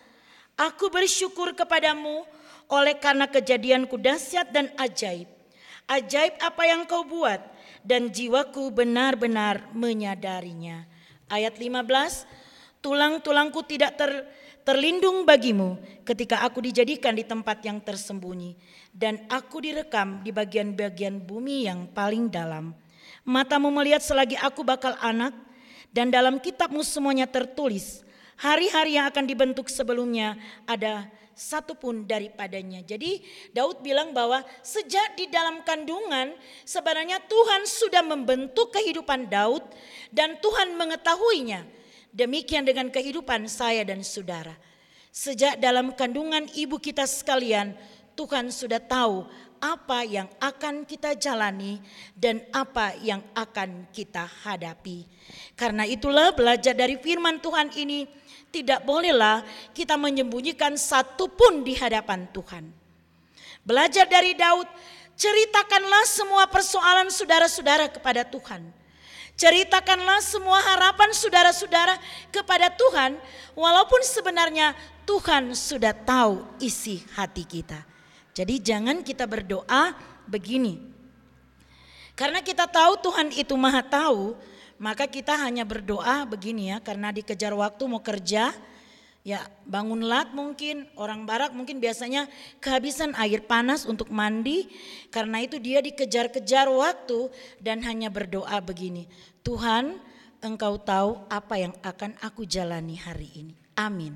Aku 0.57 0.89
bersyukur 0.89 1.53
kepadamu 1.53 2.25
oleh 2.73 2.97
karena 2.97 3.29
kejadianku 3.29 4.01
dahsyat 4.01 4.49
dan 4.49 4.73
ajaib. 4.81 5.29
Ajaib 5.85 6.41
apa 6.41 6.63
yang 6.65 6.89
kau 6.89 7.05
buat 7.05 7.45
dan 7.85 8.09
jiwaku 8.09 8.73
benar-benar 8.73 9.69
menyadarinya. 9.77 10.89
Ayat 11.29 11.61
15, 11.61 11.85
tulang-tulangku 12.81 13.61
tidak 13.69 14.01
ter, 14.01 14.25
terlindung 14.65 15.29
bagimu 15.29 15.77
ketika 16.09 16.41
aku 16.43 16.65
dijadikan 16.65 17.13
di 17.13 17.23
tempat 17.23 17.61
yang 17.63 17.79
tersembunyi 17.85 18.57
dan 18.91 19.21
aku 19.29 19.61
direkam 19.61 20.25
di 20.25 20.33
bagian-bagian 20.33 21.21
bumi 21.21 21.69
yang 21.69 21.87
paling 21.93 22.33
dalam. 22.33 22.73
Matamu 23.29 23.69
melihat 23.69 24.01
selagi 24.01 24.41
aku 24.41 24.65
bakal 24.65 24.97
anak 25.01 25.37
dan 25.93 26.09
dalam 26.09 26.41
kitabmu 26.41 26.81
semuanya 26.81 27.29
tertulis 27.29 28.05
hari-hari 28.41 28.97
yang 28.97 29.07
akan 29.13 29.25
dibentuk 29.29 29.69
sebelumnya 29.71 30.35
ada 30.65 31.07
satu 31.35 31.75
pun 31.75 32.07
daripadanya. 32.07 32.81
Jadi 32.87 33.21
Daud 33.51 33.83
bilang 33.83 34.15
bahwa 34.15 34.41
sejak 34.63 35.19
di 35.19 35.27
dalam 35.29 35.61
kandungan 35.67 36.33
sebenarnya 36.63 37.21
Tuhan 37.27 37.63
sudah 37.67 38.03
membentuk 38.07 38.71
kehidupan 38.71 39.29
Daud 39.29 39.63
dan 40.15 40.39
Tuhan 40.39 40.79
mengetahuinya. 40.79 41.84
Demikian 42.15 42.63
dengan 42.63 42.95
kehidupan 42.95 43.51
saya 43.51 43.83
dan 43.83 44.07
saudara. 44.07 44.55
Sejak 45.11 45.59
dalam 45.59 45.91
kandungan 45.99 46.47
ibu 46.55 46.79
kita 46.79 47.11
sekalian, 47.11 47.75
Tuhan 48.15 48.55
sudah 48.55 48.79
tahu 48.79 49.27
apa 49.59 50.07
yang 50.07 50.31
akan 50.39 50.87
kita 50.87 51.19
jalani 51.19 51.83
dan 52.15 52.39
apa 52.55 52.95
yang 53.03 53.19
akan 53.35 53.91
kita 53.91 54.31
hadapi. 54.47 55.11
Karena 55.59 55.83
itulah 55.83 56.31
belajar 56.31 56.79
dari 56.79 56.95
firman 57.03 57.43
Tuhan 57.43 57.75
ini 57.75 58.07
tidak 58.55 58.87
bolehlah 58.87 59.43
kita 59.75 59.99
menyembunyikan 59.99 60.79
satu 60.79 61.27
pun 61.27 61.67
di 61.67 61.75
hadapan 61.75 62.31
Tuhan. 62.31 62.71
Belajar 63.67 64.07
dari 64.07 64.39
Daud, 64.39 64.71
ceritakanlah 65.19 66.07
semua 66.07 66.47
persoalan 66.47 67.11
saudara-saudara 67.11 67.91
kepada 67.91 68.23
Tuhan 68.23 68.84
Ceritakanlah 69.35 70.23
semua 70.23 70.63
harapan 70.63 71.11
saudara-saudara 71.11 71.99
kepada 72.31 72.71
Tuhan, 72.71 73.19
walaupun 73.59 73.99
sebenarnya 74.07 74.79
Tuhan 75.03 75.51
sudah 75.59 75.91
tahu 75.91 76.47
isi 76.63 77.03
hati 77.19 77.43
kita. 77.43 77.83
Jadi, 78.31 78.63
jangan 78.63 79.03
kita 79.03 79.27
berdoa 79.27 79.95
begini, 80.31 80.79
karena 82.15 82.39
kita 82.47 82.71
tahu 82.71 82.95
Tuhan 83.11 83.35
itu 83.35 83.59
Maha 83.59 83.83
Tahu, 83.83 84.39
maka 84.79 85.11
kita 85.11 85.35
hanya 85.35 85.67
berdoa 85.67 86.23
begini 86.23 86.71
ya, 86.71 86.79
karena 86.79 87.11
dikejar 87.11 87.51
waktu 87.51 87.83
mau 87.91 87.99
kerja 87.99 88.55
Ya 89.25 89.49
bangun 89.65 90.05
lat 90.05 90.37
mungkin 90.37 90.85
orang 91.01 91.25
barak 91.25 91.57
mungkin 91.57 91.81
biasanya 91.81 92.29
kehabisan 92.61 93.17
air 93.17 93.41
panas 93.41 93.89
untuk 93.89 94.13
mandi 94.13 94.69
karena 95.09 95.41
itu 95.41 95.57
dia 95.57 95.81
dikejar-kejar 95.81 96.69
waktu 96.69 97.33
dan 97.57 97.81
hanya 97.89 98.13
berdoa 98.13 98.61
begini. 98.61 99.09
Tuhan 99.41 99.97
engkau 100.45 100.77
tahu 100.77 101.25
apa 101.33 101.57
yang 101.57 101.73
akan 101.81 102.21
aku 102.21 102.45
jalani 102.45 103.01
hari 103.01 103.33
ini. 103.33 103.57
Amin. 103.81 104.13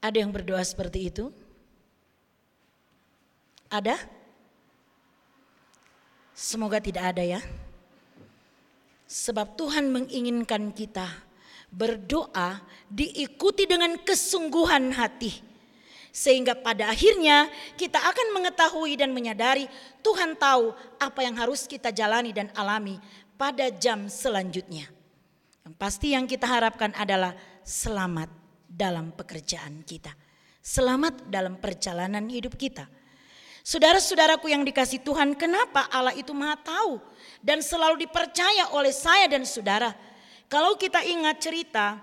Ada 0.00 0.24
yang 0.24 0.32
berdoa 0.32 0.64
seperti 0.64 1.12
itu? 1.12 1.28
Ada? 3.68 4.00
Semoga 6.32 6.80
tidak 6.80 7.12
ada 7.12 7.20
ya. 7.20 7.44
Sebab 9.04 9.60
Tuhan 9.60 9.92
menginginkan 9.92 10.72
kita 10.72 11.29
berdoa 11.70 12.58
diikuti 12.90 13.64
dengan 13.64 13.94
kesungguhan 14.02 14.90
hati. 14.94 15.50
Sehingga 16.10 16.58
pada 16.58 16.90
akhirnya 16.90 17.46
kita 17.78 18.02
akan 18.02 18.34
mengetahui 18.34 18.98
dan 18.98 19.14
menyadari 19.14 19.70
Tuhan 20.02 20.34
tahu 20.34 20.74
apa 20.98 21.20
yang 21.22 21.38
harus 21.38 21.70
kita 21.70 21.94
jalani 21.94 22.34
dan 22.34 22.50
alami 22.58 22.98
pada 23.38 23.70
jam 23.70 24.10
selanjutnya. 24.10 24.90
Yang 25.62 25.74
pasti 25.78 26.18
yang 26.18 26.26
kita 26.26 26.50
harapkan 26.50 26.90
adalah 26.98 27.30
selamat 27.62 28.26
dalam 28.66 29.14
pekerjaan 29.14 29.86
kita. 29.86 30.10
Selamat 30.58 31.30
dalam 31.30 31.62
perjalanan 31.62 32.26
hidup 32.26 32.58
kita. 32.58 32.90
Saudara-saudaraku 33.60 34.50
yang 34.50 34.66
dikasih 34.66 35.04
Tuhan, 35.04 35.36
kenapa 35.38 35.86
Allah 35.92 36.16
itu 36.16 36.32
maha 36.32 36.58
tahu 36.58 36.98
dan 37.38 37.62
selalu 37.62 38.02
dipercaya 38.08 38.72
oleh 38.72 38.90
saya 38.90 39.28
dan 39.30 39.46
saudara 39.46 39.92
kalau 40.50 40.74
kita 40.74 41.06
ingat 41.06 41.38
cerita 41.38 42.02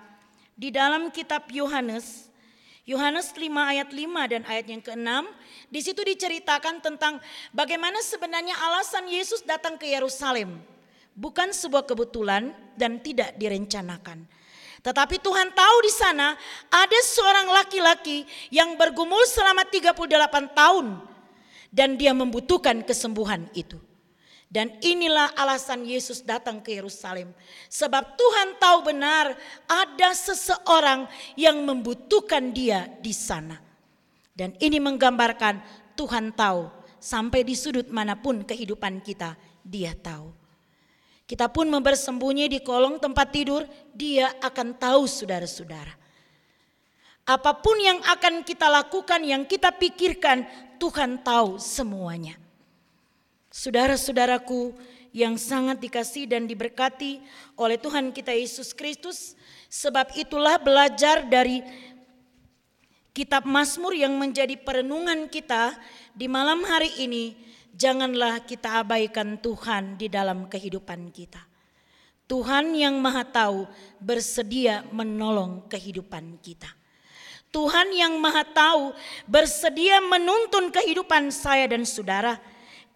di 0.56 0.72
dalam 0.72 1.12
kitab 1.12 1.52
Yohanes, 1.52 2.32
Yohanes 2.88 3.36
5 3.36 3.44
ayat 3.44 3.92
5 3.92 4.32
dan 4.32 4.42
ayat 4.48 4.66
yang 4.72 4.80
ke-6, 4.80 5.28
di 5.68 5.80
situ 5.84 6.00
diceritakan 6.00 6.80
tentang 6.80 7.20
bagaimana 7.52 8.00
sebenarnya 8.00 8.56
alasan 8.56 9.04
Yesus 9.12 9.44
datang 9.44 9.76
ke 9.76 9.92
Yerusalem. 9.92 10.56
Bukan 11.12 11.52
sebuah 11.52 11.84
kebetulan 11.84 12.56
dan 12.80 13.04
tidak 13.04 13.36
direncanakan. 13.36 14.24
Tetapi 14.80 15.20
Tuhan 15.20 15.52
tahu 15.52 15.76
di 15.84 15.92
sana 15.92 16.32
ada 16.72 16.98
seorang 17.04 17.52
laki-laki 17.52 18.24
yang 18.48 18.80
bergumul 18.80 19.20
selama 19.28 19.68
38 19.68 20.56
tahun 20.56 20.86
dan 21.68 22.00
dia 22.00 22.16
membutuhkan 22.16 22.80
kesembuhan 22.80 23.50
itu. 23.52 23.76
Dan 24.48 24.80
inilah 24.80 25.36
alasan 25.36 25.84
Yesus 25.84 26.24
datang 26.24 26.64
ke 26.64 26.72
Yerusalem. 26.72 27.36
Sebab 27.68 28.16
Tuhan 28.16 28.56
tahu 28.56 28.88
benar 28.88 29.36
ada 29.68 30.10
seseorang 30.16 31.04
yang 31.36 31.60
membutuhkan 31.68 32.48
dia 32.56 32.88
di 33.04 33.12
sana. 33.12 33.60
Dan 34.32 34.56
ini 34.56 34.80
menggambarkan 34.80 35.60
Tuhan 35.92 36.32
tahu 36.32 36.72
sampai 36.96 37.44
di 37.44 37.52
sudut 37.52 37.92
mana 37.92 38.16
pun 38.16 38.40
kehidupan 38.40 39.04
kita, 39.04 39.36
dia 39.60 39.92
tahu. 39.92 40.32
Kita 41.28 41.52
pun 41.52 41.68
membersembunyi 41.68 42.48
di 42.48 42.64
kolong 42.64 42.96
tempat 42.96 43.28
tidur, 43.28 43.68
dia 43.92 44.32
akan 44.40 44.80
tahu 44.80 45.04
saudara-saudara. 45.04 45.92
Apa 47.28 47.52
pun 47.60 47.76
yang 47.76 48.00
akan 48.00 48.40
kita 48.40 48.64
lakukan, 48.72 49.20
yang 49.20 49.44
kita 49.44 49.76
pikirkan, 49.76 50.48
Tuhan 50.80 51.20
tahu 51.20 51.60
semuanya. 51.60 52.47
Saudara-saudaraku 53.48 54.76
yang 55.16 55.40
sangat 55.40 55.80
dikasih 55.80 56.28
dan 56.28 56.44
diberkati 56.44 57.24
oleh 57.56 57.80
Tuhan 57.80 58.12
kita 58.12 58.36
Yesus 58.36 58.76
Kristus, 58.76 59.32
sebab 59.72 60.12
itulah 60.20 60.60
belajar 60.60 61.24
dari 61.24 61.64
kitab 63.16 63.48
Mazmur 63.48 63.96
yang 63.96 64.14
menjadi 64.20 64.54
perenungan 64.60 65.26
kita 65.32 65.74
di 66.12 66.28
malam 66.28 66.60
hari 66.62 66.92
ini, 67.00 67.34
janganlah 67.72 68.44
kita 68.44 68.84
abaikan 68.84 69.40
Tuhan 69.40 69.96
di 69.96 70.12
dalam 70.12 70.46
kehidupan 70.46 71.08
kita. 71.08 71.40
Tuhan 72.28 72.76
yang 72.76 73.00
Maha 73.00 73.24
Tahu 73.24 73.64
bersedia 73.96 74.84
menolong 74.92 75.64
kehidupan 75.72 76.36
kita. 76.44 76.68
Tuhan 77.48 77.96
yang 77.96 78.20
Maha 78.20 78.44
Tahu 78.44 78.92
bersedia 79.24 80.04
menuntun 80.04 80.68
kehidupan 80.68 81.32
saya 81.32 81.64
dan 81.64 81.88
saudara 81.88 82.36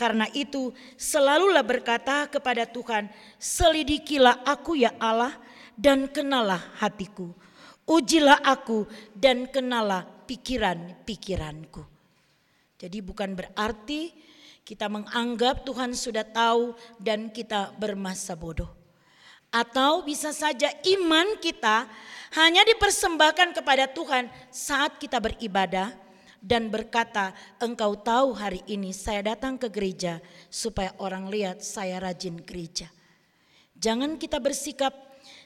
karena 0.02 0.26
itu 0.34 0.74
selalulah 0.98 1.62
berkata 1.62 2.26
kepada 2.26 2.66
Tuhan, 2.66 3.06
selidikilah 3.38 4.42
aku 4.42 4.74
ya 4.74 4.90
Allah 4.98 5.30
dan 5.78 6.10
kenalah 6.10 6.58
hatiku. 6.82 7.30
Ujilah 7.86 8.42
aku 8.42 8.90
dan 9.14 9.46
kenalah 9.46 10.02
pikiran-pikiranku. 10.26 11.86
Jadi 12.82 12.98
bukan 12.98 13.38
berarti 13.38 14.10
kita 14.66 14.90
menganggap 14.90 15.62
Tuhan 15.62 15.94
sudah 15.94 16.26
tahu 16.26 16.74
dan 16.98 17.30
kita 17.30 17.70
bermasa 17.78 18.34
bodoh. 18.34 18.74
Atau 19.54 20.02
bisa 20.02 20.34
saja 20.34 20.66
iman 20.98 21.38
kita 21.38 21.86
hanya 22.42 22.66
dipersembahkan 22.66 23.54
kepada 23.54 23.86
Tuhan 23.86 24.26
saat 24.50 24.98
kita 24.98 25.22
beribadah 25.22 25.94
dan 26.42 26.68
berkata, 26.68 27.30
"Engkau 27.62 27.94
tahu 27.94 28.34
hari 28.34 28.60
ini 28.66 28.90
saya 28.90 29.32
datang 29.32 29.54
ke 29.54 29.70
gereja 29.70 30.18
supaya 30.50 30.90
orang 30.98 31.30
lihat 31.30 31.62
saya 31.62 32.02
rajin 32.02 32.42
gereja." 32.42 32.90
Jangan 33.78 34.18
kita 34.18 34.42
bersikap 34.42 34.90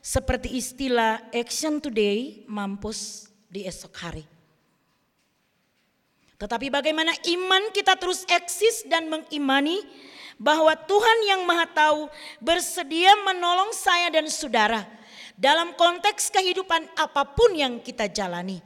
seperti 0.00 0.56
istilah 0.56 1.20
action 1.36 1.78
today, 1.84 2.48
mampus 2.48 3.28
di 3.52 3.68
esok 3.68 3.94
hari. 4.00 4.24
Tetapi 6.36 6.68
bagaimana 6.68 7.16
iman 7.16 7.72
kita 7.72 7.96
terus 7.96 8.28
eksis 8.28 8.84
dan 8.88 9.08
mengimani 9.08 9.80
bahwa 10.36 10.76
Tuhan 10.76 11.18
yang 11.32 11.48
Maha 11.48 11.64
Tahu 11.64 12.00
bersedia 12.44 13.16
menolong 13.24 13.72
saya 13.72 14.12
dan 14.12 14.28
saudara 14.28 14.84
dalam 15.36 15.72
konteks 15.72 16.28
kehidupan 16.28 16.92
apa 16.92 17.24
pun 17.32 17.56
yang 17.56 17.80
kita 17.80 18.08
jalani. 18.12 18.60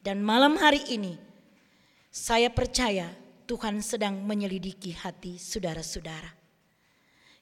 Dan 0.00 0.24
malam 0.24 0.56
hari 0.56 0.80
ini 0.88 1.29
saya 2.10 2.50
percaya 2.50 3.06
Tuhan 3.46 3.78
sedang 3.86 4.18
menyelidiki 4.26 4.90
hati 4.98 5.38
saudara-saudara. 5.38 6.34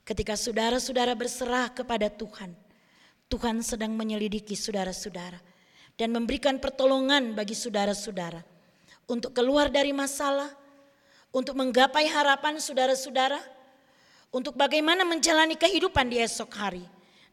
Ketika 0.05 0.37
saudara-saudara 0.37 1.17
berserah 1.17 1.73
kepada 1.73 2.13
Tuhan, 2.13 2.53
Tuhan 3.33 3.65
sedang 3.65 3.97
menyelidiki 3.97 4.53
saudara-saudara 4.53 5.41
dan 5.97 6.13
memberikan 6.13 6.61
pertolongan 6.61 7.33
bagi 7.33 7.57
saudara-saudara 7.57 8.45
untuk 9.09 9.33
keluar 9.33 9.73
dari 9.73 9.97
masalah, 9.97 10.53
untuk 11.33 11.57
menggapai 11.57 12.05
harapan 12.09 12.61
saudara-saudara, 12.61 13.41
untuk 14.29 14.53
bagaimana 14.53 15.05
menjalani 15.09 15.57
kehidupan 15.57 16.13
di 16.13 16.21
esok 16.21 16.53
hari. 16.53 16.85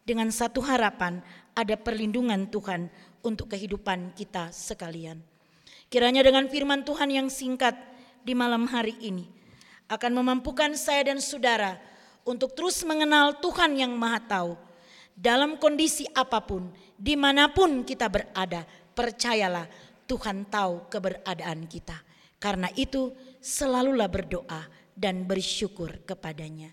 Dengan 0.08 0.32
satu 0.32 0.64
harapan, 0.64 1.20
ada 1.52 1.76
perlindungan 1.76 2.48
Tuhan 2.48 2.88
untuk 3.24 3.52
kehidupan 3.52 4.16
kita 4.16 4.56
sekalian. 4.56 5.35
Kiranya 5.90 6.26
dengan 6.26 6.50
firman 6.50 6.82
Tuhan 6.82 7.14
yang 7.14 7.28
singkat 7.30 7.78
di 8.26 8.34
malam 8.34 8.66
hari 8.66 8.98
ini 9.00 9.30
akan 9.86 10.12
memampukan 10.18 10.74
saya 10.74 11.14
dan 11.14 11.22
saudara 11.22 11.78
untuk 12.26 12.58
terus 12.58 12.82
mengenal 12.82 13.38
Tuhan 13.38 13.78
yang 13.78 13.94
Maha 13.94 14.20
Tahu 14.26 14.52
dalam 15.16 15.56
kondisi 15.56 16.04
apa 16.12 16.44
pun, 16.44 16.74
di 17.00 17.16
mana 17.16 17.48
pun 17.48 17.88
kita 17.88 18.12
berada. 18.12 18.68
Percayalah, 18.96 19.68
Tuhan 20.08 20.48
tahu 20.52 20.92
keberadaan 20.92 21.68
kita. 21.72 21.96
Karena 22.36 22.68
itu, 22.76 23.16
selalulah 23.40 24.12
berdoa 24.12 24.68
dan 24.92 25.24
bersyukur 25.24 26.04
kepadanya. 26.04 26.72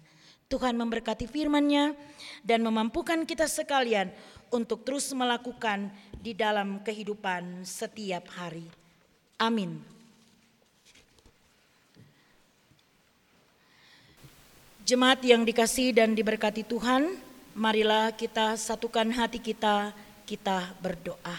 Tuhan 0.51 0.77
memberkati 0.77 1.25
firman-Nya 1.25 1.97
dan 2.45 2.61
memampukan 2.61 3.25
kita 3.25 3.49
sekalian 3.49 4.13
untuk 4.53 4.85
terus 4.85 5.09
melakukan 5.17 5.89
di 6.13 6.37
dalam 6.37 6.85
kehidupan 6.85 7.65
setiap 7.65 8.29
hari. 8.37 8.82
Amin. 9.43 9.83
Jemaat 14.87 15.19
yang 15.27 15.43
dikasih 15.43 15.91
dan 15.91 16.15
diberkati 16.15 16.63
Tuhan, 16.63 17.19
marilah 17.51 18.15
kita 18.15 18.55
satukan 18.55 19.11
hati 19.11 19.43
kita, 19.43 19.91
kita 20.23 20.79
berdoa. 20.79 21.39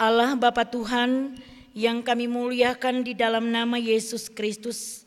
Allah 0.00 0.32
Bapa 0.32 0.64
Tuhan 0.64 1.36
yang 1.76 2.00
kami 2.00 2.24
muliakan 2.24 3.04
di 3.04 3.12
dalam 3.12 3.52
nama 3.52 3.76
Yesus 3.76 4.32
Kristus, 4.32 5.04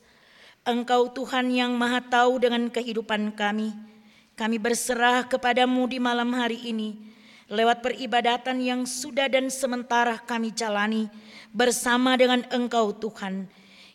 Engkau 0.62 1.10
Tuhan 1.10 1.50
yang 1.50 1.74
maha 1.74 1.98
tahu 1.98 2.46
dengan 2.46 2.70
kehidupan 2.70 3.34
kami, 3.34 3.74
kami 4.38 4.62
berserah 4.62 5.26
kepadamu 5.26 5.90
di 5.90 5.98
malam 5.98 6.30
hari 6.38 6.62
ini, 6.70 7.09
lewat 7.50 7.82
peribadatan 7.82 8.62
yang 8.62 8.82
sudah 8.86 9.26
dan 9.26 9.50
sementara 9.50 10.22
kami 10.22 10.54
jalani 10.54 11.10
bersama 11.50 12.14
dengan 12.14 12.46
Engkau 12.54 12.94
Tuhan 12.94 13.50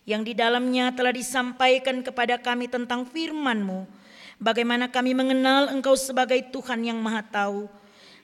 yang 0.05 0.21
di 0.21 0.37
dalamnya 0.37 0.93
telah 0.93 1.15
disampaikan 1.15 2.05
kepada 2.05 2.37
kami 2.37 2.69
tentang 2.69 3.09
firman-Mu, 3.09 3.89
bagaimana 4.37 4.91
kami 4.93 5.17
mengenal 5.17 5.73
Engkau 5.73 5.97
sebagai 5.97 6.45
Tuhan 6.53 6.85
yang 6.85 7.01
Maha 7.01 7.25
Tahu, 7.25 7.71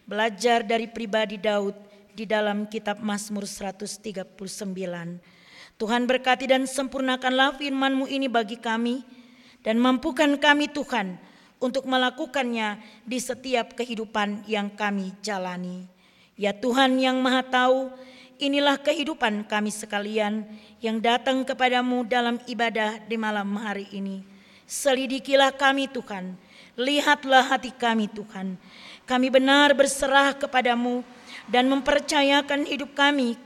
belajar 0.05 0.61
dari 0.61 0.85
pribadi 0.85 1.41
Daud 1.41 1.73
di 2.13 2.29
dalam 2.29 2.69
kitab 2.69 3.01
Mazmur 3.01 3.49
139. 3.49 4.37
Tuhan 5.81 6.03
berkati 6.05 6.45
dan 6.45 6.69
sempurnakanlah 6.69 7.57
firman-Mu 7.57 8.05
ini 8.13 8.29
bagi 8.29 8.61
kami 8.61 9.01
dan 9.65 9.81
mampukan 9.81 10.37
kami 10.37 10.69
Tuhan 10.69 11.17
untuk 11.61 11.85
melakukannya 11.85 12.81
di 13.05 13.21
setiap 13.21 13.77
kehidupan 13.77 14.49
yang 14.49 14.73
kami 14.73 15.13
jalani. 15.21 15.85
Ya 16.41 16.57
Tuhan 16.57 16.97
yang 16.97 17.21
Maha 17.21 17.45
Tahu, 17.45 17.93
inilah 18.41 18.81
kehidupan 18.81 19.45
kami 19.45 19.69
sekalian 19.69 20.49
yang 20.81 20.97
datang 20.97 21.45
kepadamu 21.45 22.09
dalam 22.09 22.41
ibadah 22.49 22.97
di 23.05 23.21
malam 23.21 23.61
hari 23.61 23.85
ini. 23.93 24.25
Selidikilah 24.65 25.53
kami 25.53 25.93
Tuhan, 25.93 26.41
lihatlah 26.81 27.45
hati 27.45 27.77
kami 27.77 28.09
Tuhan. 28.09 28.57
Kami 29.05 29.29
benar 29.29 29.77
berserah 29.77 30.33
kepadamu 30.33 31.05
dan 31.45 31.69
mempercayakan 31.69 32.65
hidup 32.65 32.97
kami 32.97 33.37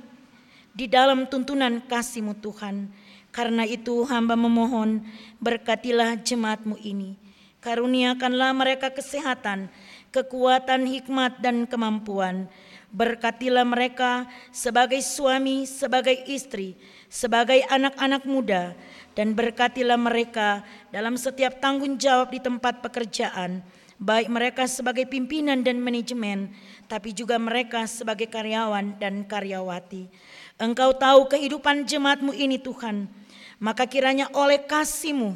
di 0.70 0.86
dalam 0.86 1.26
tuntunan 1.26 1.82
kasih-Mu 1.82 2.38
Tuhan. 2.38 2.86
Karena 3.34 3.66
itu 3.66 4.06
hamba 4.06 4.38
memohon 4.38 5.02
berkatilah 5.42 6.14
jemaatmu 6.22 6.78
ini. 6.78 7.23
Karuniakanlah 7.64 8.52
mereka 8.52 8.92
kesehatan, 8.92 9.72
kekuatan, 10.12 10.84
hikmat, 10.84 11.40
dan 11.40 11.64
kemampuan 11.64 12.52
Berkatilah 12.94 13.66
mereka 13.66 14.22
sebagai 14.54 15.02
suami, 15.02 15.66
sebagai 15.66 16.14
istri, 16.30 16.78
sebagai 17.10 17.66
anak-anak 17.66 18.22
muda, 18.22 18.70
dan 19.18 19.34
berkatilah 19.34 19.98
mereka 19.98 20.62
dalam 20.94 21.18
setiap 21.18 21.58
tanggung 21.58 21.98
jawab 21.98 22.30
di 22.30 22.38
tempat 22.38 22.86
pekerjaan, 22.86 23.66
baik 23.98 24.30
mereka 24.30 24.70
sebagai 24.70 25.10
pimpinan 25.10 25.66
dan 25.66 25.82
manajemen, 25.82 26.54
tapi 26.86 27.10
juga 27.10 27.34
mereka 27.34 27.82
sebagai 27.90 28.30
karyawan 28.30 28.94
dan 29.02 29.26
karyawati. 29.26 30.06
Engkau 30.62 30.94
tahu 30.94 31.26
kehidupan 31.34 31.90
jemaatmu 31.90 32.30
ini 32.30 32.62
Tuhan, 32.62 33.10
maka 33.58 33.90
kiranya 33.90 34.30
oleh 34.38 34.62
kasihmu, 34.62 35.34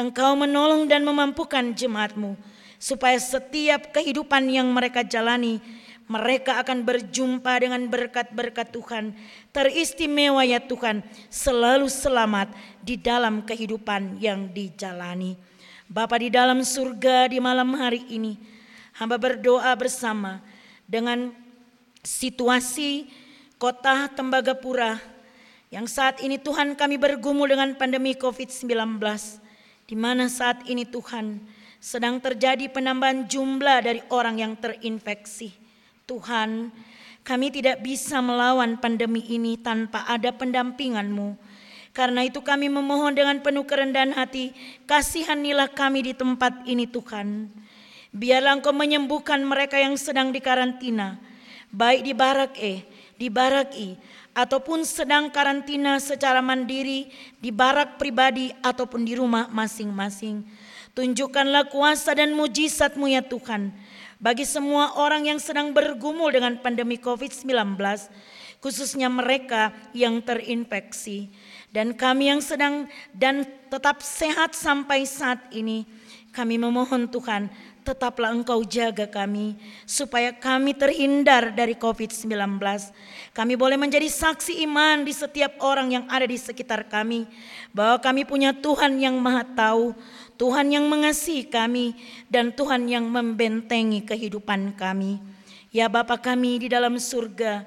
Engkau 0.00 0.32
menolong 0.32 0.88
dan 0.88 1.04
memampukan 1.04 1.76
jemaatmu, 1.76 2.34
supaya 2.80 3.20
setiap 3.20 3.92
kehidupan 3.92 4.48
yang 4.48 4.72
mereka 4.72 5.04
jalani, 5.04 5.60
mereka 6.08 6.58
akan 6.58 6.82
berjumpa 6.82 7.52
dengan 7.60 7.86
berkat-berkat 7.86 8.72
Tuhan. 8.72 9.12
Teristimewa 9.52 10.42
ya 10.42 10.58
Tuhan, 10.58 11.04
selalu 11.28 11.86
selamat 11.86 12.50
di 12.80 12.96
dalam 12.96 13.44
kehidupan 13.44 14.18
yang 14.18 14.48
dijalani. 14.50 15.36
Bapa 15.86 16.16
di 16.18 16.32
dalam 16.32 16.64
surga 16.64 17.30
di 17.30 17.38
malam 17.38 17.76
hari 17.76 18.02
ini, 18.08 18.40
hamba 18.96 19.20
berdoa 19.20 19.70
bersama 19.78 20.40
dengan 20.88 21.30
situasi 22.00 23.06
kota 23.60 24.08
Tembagapura 24.10 24.98
yang 25.70 25.86
saat 25.86 26.18
ini 26.24 26.34
Tuhan 26.34 26.74
kami 26.74 26.98
bergumul 26.98 27.46
dengan 27.46 27.70
pandemi 27.78 28.18
COVID-19 28.18 28.98
di 29.90 29.98
mana 29.98 30.30
saat 30.30 30.62
ini 30.70 30.86
Tuhan 30.86 31.42
sedang 31.82 32.22
terjadi 32.22 32.70
penambahan 32.70 33.26
jumlah 33.26 33.82
dari 33.82 33.98
orang 34.14 34.38
yang 34.38 34.54
terinfeksi. 34.54 35.50
Tuhan, 36.06 36.70
kami 37.26 37.50
tidak 37.50 37.82
bisa 37.82 38.22
melawan 38.22 38.78
pandemi 38.78 39.26
ini 39.26 39.58
tanpa 39.58 40.06
ada 40.06 40.30
pendampingan-Mu. 40.30 41.34
Karena 41.90 42.22
itu 42.22 42.38
kami 42.38 42.70
memohon 42.70 43.18
dengan 43.18 43.42
penuh 43.42 43.66
kerendahan 43.66 44.14
hati, 44.14 44.54
kasihanilah 44.86 45.74
kami 45.74 46.06
di 46.06 46.14
tempat 46.14 46.62
ini 46.70 46.86
Tuhan. 46.86 47.50
Biarlah 48.14 48.62
Engkau 48.62 48.70
menyembuhkan 48.70 49.42
mereka 49.42 49.74
yang 49.74 49.98
sedang 49.98 50.30
dikarantina, 50.30 51.18
baik 51.74 52.06
di 52.06 52.14
barak 52.14 52.54
E, 52.62 52.86
di 53.20 53.28
barak 53.28 53.76
I, 53.76 54.00
ataupun 54.32 54.88
sedang 54.88 55.28
karantina 55.28 56.00
secara 56.00 56.40
mandiri 56.40 57.12
di 57.36 57.52
barak 57.52 58.00
pribadi 58.00 58.48
ataupun 58.64 59.04
di 59.04 59.12
rumah 59.12 59.52
masing-masing. 59.52 60.48
Tunjukkanlah 60.96 61.68
kuasa 61.68 62.16
dan 62.16 62.32
mujizat-Mu 62.32 63.12
ya 63.12 63.20
Tuhan 63.20 63.76
bagi 64.20 64.48
semua 64.48 64.96
orang 64.96 65.28
yang 65.28 65.40
sedang 65.40 65.76
bergumul 65.76 66.32
dengan 66.32 66.56
pandemi 66.60 66.96
COVID-19, 67.00 67.76
khususnya 68.60 69.08
mereka 69.08 69.72
yang 69.96 70.20
terinfeksi, 70.20 71.32
dan 71.72 71.96
kami 71.96 72.28
yang 72.28 72.44
sedang 72.44 72.84
dan 73.16 73.48
tetap 73.72 74.04
sehat 74.04 74.52
sampai 74.52 75.08
saat 75.08 75.40
ini, 75.56 75.88
kami 76.36 76.60
memohon 76.60 77.08
Tuhan, 77.08 77.48
tetaplah 77.82 78.30
Engkau 78.32 78.62
jaga 78.62 79.08
kami 79.08 79.56
supaya 79.84 80.30
kami 80.32 80.76
terhindar 80.76 81.52
dari 81.52 81.74
COVID-19. 81.74 82.60
Kami 83.32 83.54
boleh 83.56 83.76
menjadi 83.80 84.06
saksi 84.06 84.62
iman 84.68 85.02
di 85.02 85.12
setiap 85.12 85.58
orang 85.64 85.92
yang 85.92 86.04
ada 86.06 86.24
di 86.28 86.36
sekitar 86.36 86.86
kami 86.86 87.26
bahwa 87.74 87.98
kami 87.98 88.22
punya 88.28 88.54
Tuhan 88.54 89.00
yang 89.00 89.16
Maha 89.18 89.44
Tahu, 89.44 89.96
Tuhan 90.40 90.72
yang 90.72 90.86
mengasihi 90.86 91.48
kami 91.48 91.96
dan 92.30 92.52
Tuhan 92.54 92.88
yang 92.88 93.04
membentengi 93.08 94.04
kehidupan 94.04 94.76
kami. 94.78 95.20
Ya 95.70 95.86
Bapa 95.86 96.18
kami 96.18 96.66
di 96.66 96.68
dalam 96.72 96.98
surga, 96.98 97.66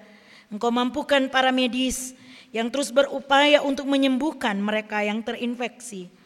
Engkau 0.54 0.70
mampukan 0.70 1.30
para 1.32 1.50
medis 1.50 2.14
yang 2.54 2.70
terus 2.70 2.94
berupaya 2.94 3.66
untuk 3.66 3.90
menyembuhkan 3.90 4.54
mereka 4.62 5.02
yang 5.02 5.26
terinfeksi. 5.26 6.23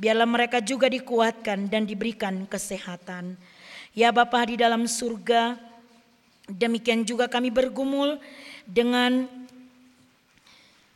Biarlah 0.00 0.24
mereka 0.24 0.64
juga 0.64 0.88
dikuatkan 0.88 1.68
dan 1.68 1.84
diberikan 1.84 2.48
kesehatan. 2.48 3.36
Ya 3.92 4.08
Bapa 4.08 4.48
di 4.48 4.56
dalam 4.56 4.88
surga, 4.88 5.60
demikian 6.48 7.04
juga 7.04 7.28
kami 7.28 7.52
bergumul 7.52 8.16
dengan 8.64 9.28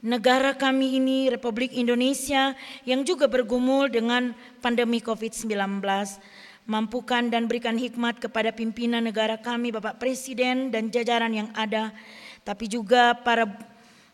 negara 0.01 0.57
kami 0.57 0.97
ini, 0.97 1.29
Republik 1.29 1.77
Indonesia, 1.77 2.57
yang 2.89 3.05
juga 3.05 3.29
bergumul 3.29 3.93
dengan 3.93 4.33
pandemi 4.65 5.05
COVID-19. 5.05 5.53
Mampukan 6.65 7.29
dan 7.29 7.45
berikan 7.45 7.77
hikmat 7.77 8.25
kepada 8.25 8.49
pimpinan 8.57 9.05
negara 9.05 9.37
kami, 9.37 9.69
Bapak 9.69 10.01
Presiden 10.01 10.73
dan 10.73 10.89
jajaran 10.89 11.29
yang 11.29 11.53
ada, 11.53 11.93
tapi 12.41 12.73
juga 12.73 13.13
para 13.13 13.45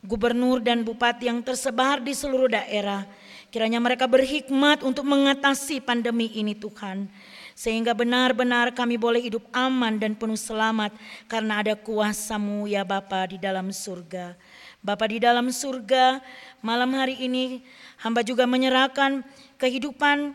gubernur 0.02 0.58
dan 0.58 0.82
bupati 0.82 1.30
yang 1.30 1.46
tersebar 1.46 2.02
di 2.02 2.10
seluruh 2.10 2.50
daerah. 2.50 3.06
Kiranya 3.50 3.82
mereka 3.82 4.06
berhikmat 4.06 4.86
untuk 4.86 5.02
mengatasi 5.10 5.82
pandemi 5.82 6.30
ini 6.38 6.54
Tuhan. 6.54 7.10
Sehingga 7.58 7.92
benar-benar 7.98 8.70
kami 8.70 8.94
boleh 8.94 9.18
hidup 9.18 9.42
aman 9.50 9.98
dan 9.98 10.14
penuh 10.14 10.38
selamat 10.38 10.94
karena 11.26 11.58
ada 11.58 11.74
kuasamu 11.74 12.70
ya 12.70 12.86
Bapa 12.86 13.26
di 13.26 13.42
dalam 13.42 13.74
surga. 13.74 14.38
Bapa 14.80 15.04
di 15.10 15.18
dalam 15.18 15.50
surga, 15.50 16.22
malam 16.62 16.94
hari 16.94 17.18
ini 17.20 17.60
hamba 17.98 18.22
juga 18.22 18.46
menyerahkan 18.46 19.26
kehidupan 19.58 20.32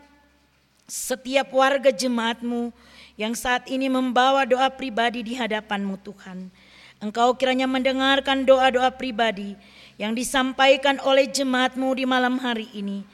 setiap 0.86 1.50
warga 1.50 1.90
jemaatmu 1.90 2.70
yang 3.16 3.32
saat 3.32 3.66
ini 3.66 3.88
membawa 3.88 4.44
doa 4.44 4.68
pribadi 4.68 5.24
di 5.24 5.34
hadapanmu 5.34 5.98
Tuhan. 6.04 6.52
Engkau 7.00 7.32
kiranya 7.36 7.64
mendengarkan 7.64 8.44
doa-doa 8.44 8.92
pribadi 8.92 9.56
yang 9.96 10.12
disampaikan 10.12 11.00
oleh 11.04 11.28
jemaatmu 11.28 11.88
di 11.96 12.04
malam 12.04 12.36
hari 12.36 12.68
ini. 12.76 13.04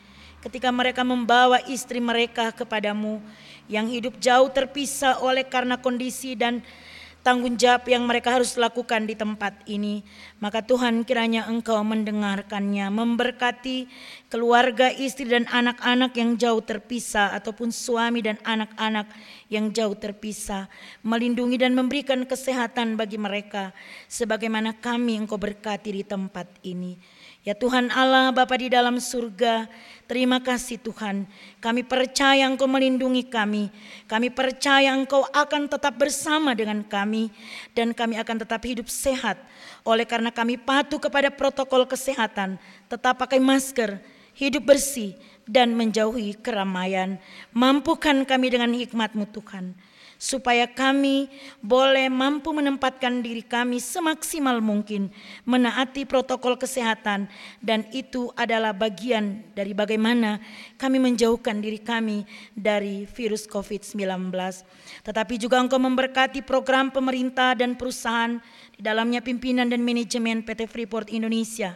Ketika 0.43 0.75
mereka 0.75 1.07
membawa 1.07 1.63
istri 1.71 2.03
mereka 2.03 2.51
kepadamu 2.51 3.23
yang 3.71 3.87
hidup 3.87 4.19
jauh 4.19 4.51
terpisah 4.51 5.23
oleh 5.23 5.47
karena 5.47 5.79
kondisi 5.79 6.35
dan 6.35 6.59
tanggung 7.23 7.55
jawab 7.55 7.87
yang 7.87 8.05
mereka 8.05 8.35
harus 8.35 8.59
lakukan 8.59 9.07
di 9.07 9.15
tempat 9.15 9.63
ini. 9.71 10.03
Maka 10.43 10.63
Tuhan 10.67 11.07
kiranya 11.07 11.47
Engkau 11.47 11.79
mendengarkannya, 11.87 12.91
memberkati 12.91 13.87
keluarga, 14.29 14.91
istri 14.91 15.31
dan 15.31 15.47
anak-anak 15.49 16.13
yang 16.19 16.35
jauh 16.35 16.61
terpisah 16.61 17.31
ataupun 17.39 17.71
suami 17.71 18.21
dan 18.27 18.37
anak-anak 18.43 19.07
yang 19.49 19.71
jauh 19.71 19.95
terpisah, 19.95 20.67
melindungi 21.07 21.63
dan 21.63 21.79
memberikan 21.79 22.27
kesehatan 22.27 22.99
bagi 22.99 23.17
mereka 23.17 23.71
sebagaimana 24.11 24.77
kami 24.77 25.23
Engkau 25.23 25.39
berkati 25.39 25.95
di 25.95 26.05
tempat 26.05 26.51
ini. 26.67 27.22
Ya 27.43 27.59
Tuhan 27.59 27.91
Allah 27.91 28.31
Bapa 28.31 28.55
di 28.55 28.71
dalam 28.71 29.03
surga, 29.03 29.67
terima 30.07 30.39
kasih 30.39 30.79
Tuhan. 30.79 31.27
Kami 31.59 31.83
percaya 31.83 32.47
Engkau 32.47 32.71
melindungi 32.71 33.27
kami. 33.27 33.67
Kami 34.07 34.31
percaya 34.31 34.95
Engkau 34.95 35.27
akan 35.27 35.67
tetap 35.67 35.99
bersama 35.99 36.55
dengan 36.55 36.87
kami 36.87 37.35
dan 37.75 37.91
kami 37.91 38.15
akan 38.23 38.47
tetap 38.47 38.63
hidup 38.63 38.87
sehat. 38.87 39.43
Oleh 39.83 40.07
karena 40.07 40.31
kami 40.31 40.55
patuh 40.55 41.03
kepada 41.03 41.35
protokol 41.35 41.83
kesehatan, 41.83 42.63
tetap 42.87 43.19
pakai 43.19 43.43
masker, 43.43 43.99
hidup 44.39 44.63
bersih 44.63 45.19
dan 45.43 45.75
menjauhi 45.75 46.39
keramaian. 46.39 47.19
Mampukan 47.51 48.23
kami 48.23 48.55
dengan 48.55 48.71
hikmat-Mu 48.71 49.27
Tuhan 49.35 49.75
supaya 50.23 50.71
kami 50.71 51.27
boleh 51.59 52.07
mampu 52.07 52.55
menempatkan 52.55 53.27
diri 53.27 53.43
kami 53.43 53.83
semaksimal 53.83 54.63
mungkin 54.63 55.11
menaati 55.43 56.07
protokol 56.07 56.55
kesehatan 56.55 57.27
dan 57.59 57.83
itu 57.91 58.31
adalah 58.39 58.71
bagian 58.71 59.43
dari 59.59 59.75
bagaimana 59.75 60.39
kami 60.79 61.03
menjauhkan 61.03 61.59
diri 61.59 61.83
kami 61.83 62.23
dari 62.55 63.03
virus 63.11 63.51
COVID-19. 63.51 64.31
Tetapi 65.03 65.35
juga 65.43 65.59
Engkau 65.59 65.83
memberkati 65.83 66.47
program 66.47 66.95
pemerintah 66.95 67.59
dan 67.59 67.75
perusahaan 67.75 68.39
di 68.79 68.79
dalamnya 68.79 69.27
pimpinan 69.27 69.75
dan 69.75 69.83
manajemen 69.83 70.47
PT 70.47 70.71
Freeport 70.71 71.11
Indonesia 71.11 71.75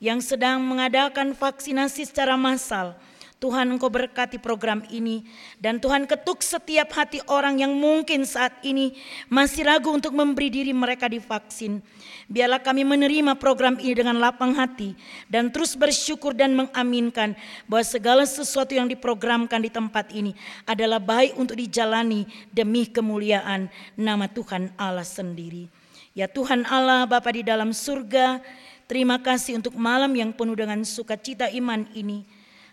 yang 0.00 0.24
sedang 0.24 0.64
mengadakan 0.64 1.36
vaksinasi 1.36 2.08
secara 2.08 2.40
massal 2.40 2.96
Tuhan 3.36 3.68
engkau 3.68 3.92
berkati 3.92 4.40
program 4.40 4.80
ini 4.88 5.20
dan 5.60 5.76
Tuhan 5.76 6.08
ketuk 6.08 6.40
setiap 6.40 6.88
hati 6.96 7.20
orang 7.28 7.60
yang 7.60 7.76
mungkin 7.76 8.24
saat 8.24 8.56
ini 8.64 8.96
masih 9.28 9.68
ragu 9.68 9.92
untuk 9.92 10.16
memberi 10.16 10.48
diri 10.48 10.72
mereka 10.72 11.04
divaksin. 11.04 11.84
Biarlah 12.32 12.64
kami 12.64 12.88
menerima 12.88 13.36
program 13.36 13.76
ini 13.76 13.92
dengan 13.92 14.16
lapang 14.16 14.56
hati 14.56 14.96
dan 15.28 15.52
terus 15.52 15.76
bersyukur 15.76 16.32
dan 16.32 16.56
mengaminkan 16.56 17.36
bahwa 17.68 17.84
segala 17.84 18.24
sesuatu 18.24 18.72
yang 18.72 18.88
diprogramkan 18.88 19.60
di 19.60 19.68
tempat 19.68 20.16
ini 20.16 20.32
adalah 20.64 20.96
baik 20.96 21.36
untuk 21.36 21.60
dijalani 21.60 22.24
demi 22.48 22.88
kemuliaan 22.88 23.68
nama 24.00 24.32
Tuhan 24.32 24.72
Allah 24.80 25.04
sendiri. 25.04 25.68
Ya 26.16 26.24
Tuhan 26.24 26.64
Allah 26.64 27.04
Bapa 27.04 27.28
di 27.36 27.44
dalam 27.44 27.76
surga, 27.76 28.40
terima 28.88 29.20
kasih 29.20 29.60
untuk 29.60 29.76
malam 29.76 30.08
yang 30.16 30.32
penuh 30.32 30.56
dengan 30.56 30.80
sukacita 30.88 31.52
iman 31.52 31.84
ini. 31.92 32.24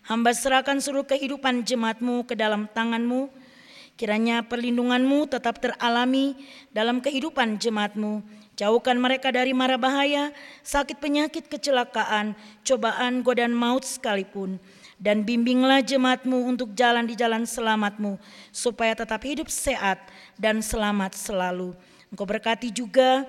Hamba 0.03 0.35
serahkan 0.35 0.83
seluruh 0.83 1.07
kehidupan 1.07 1.63
jemaatmu 1.63 2.27
ke 2.27 2.35
dalam 2.35 2.67
tanganmu. 2.67 3.31
Kiranya 3.95 4.43
perlindunganmu 4.43 5.31
tetap 5.31 5.63
teralami 5.63 6.35
dalam 6.75 6.99
kehidupan 6.99 7.55
jemaatmu. 7.55 8.19
Jauhkan 8.59 8.99
mereka 8.99 9.31
dari 9.31 9.55
mara 9.55 9.79
bahaya, 9.79 10.35
sakit 10.59 10.99
penyakit, 10.99 11.47
kecelakaan, 11.47 12.35
cobaan, 12.67 13.23
godaan 13.23 13.55
maut 13.55 13.87
sekalipun. 13.87 14.59
Dan 14.99 15.23
bimbinglah 15.23 15.79
jemaatmu 15.79 16.51
untuk 16.51 16.75
jalan 16.75 17.07
di 17.07 17.15
jalan 17.15 17.47
selamatmu, 17.47 18.19
supaya 18.51 18.93
tetap 18.99 19.23
hidup 19.23 19.47
sehat 19.47 20.03
dan 20.35 20.59
selamat 20.59 21.15
selalu. 21.15 21.71
Engkau 22.11 22.27
berkati 22.27 22.75
juga 22.75 23.23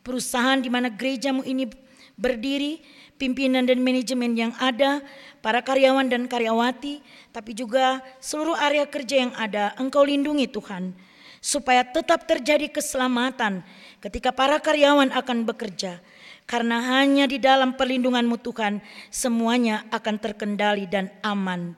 perusahaan 0.00 0.58
di 0.58 0.72
mana 0.72 0.88
gerejamu 0.88 1.44
ini 1.44 1.68
berdiri, 2.16 2.82
pimpinan 3.16 3.64
dan 3.64 3.80
manajemen 3.80 4.34
yang 4.34 4.52
ada, 4.58 5.02
para 5.44 5.60
karyawan 5.60 6.08
dan 6.08 6.26
karyawati, 6.26 7.04
tapi 7.30 7.52
juga 7.54 8.02
seluruh 8.18 8.56
area 8.58 8.88
kerja 8.88 9.28
yang 9.28 9.32
ada, 9.36 9.76
Engkau 9.78 10.02
lindungi 10.02 10.48
Tuhan, 10.50 10.96
supaya 11.38 11.84
tetap 11.84 12.24
terjadi 12.24 12.72
keselamatan 12.72 13.60
ketika 14.00 14.32
para 14.32 14.56
karyawan 14.60 15.12
akan 15.12 15.44
bekerja. 15.44 16.00
Karena 16.44 17.00
hanya 17.00 17.24
di 17.24 17.40
dalam 17.40 17.72
perlindunganmu 17.72 18.36
Tuhan, 18.44 18.84
semuanya 19.08 19.88
akan 19.88 20.20
terkendali 20.20 20.84
dan 20.84 21.08
aman. 21.24 21.72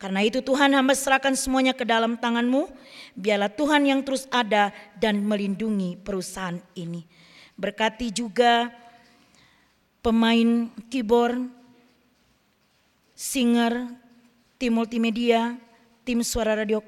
Karena 0.00 0.24
itu 0.24 0.42
Tuhan 0.42 0.74
hamba 0.74 0.98
serahkan 0.98 1.36
semuanya 1.38 1.76
ke 1.76 1.86
dalam 1.86 2.18
tanganmu, 2.18 2.72
biarlah 3.14 3.52
Tuhan 3.52 3.86
yang 3.86 4.00
terus 4.02 4.26
ada 4.34 4.74
dan 4.98 5.22
melindungi 5.22 5.94
perusahaan 6.00 6.58
ini. 6.74 7.06
Berkati 7.54 8.10
juga 8.10 8.72
pemain 10.02 10.66
keyboard, 10.90 11.46
singer, 13.14 13.86
tim 14.58 14.74
multimedia, 14.74 15.54
tim 16.02 16.26
suara 16.26 16.58
radio 16.58 16.82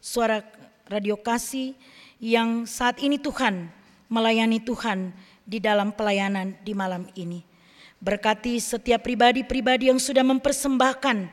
suara 0.00 0.40
radio 0.88 1.20
kasih 1.20 1.76
yang 2.16 2.64
saat 2.64 3.04
ini 3.04 3.20
Tuhan 3.20 3.68
melayani 4.08 4.60
Tuhan 4.64 5.12
di 5.44 5.60
dalam 5.60 5.92
pelayanan 5.92 6.56
di 6.64 6.72
malam 6.72 7.04
ini. 7.14 7.44
Berkati 8.00 8.60
setiap 8.60 9.04
pribadi-pribadi 9.04 9.88
yang 9.88 10.00
sudah 10.00 10.24
mempersembahkan 10.24 11.28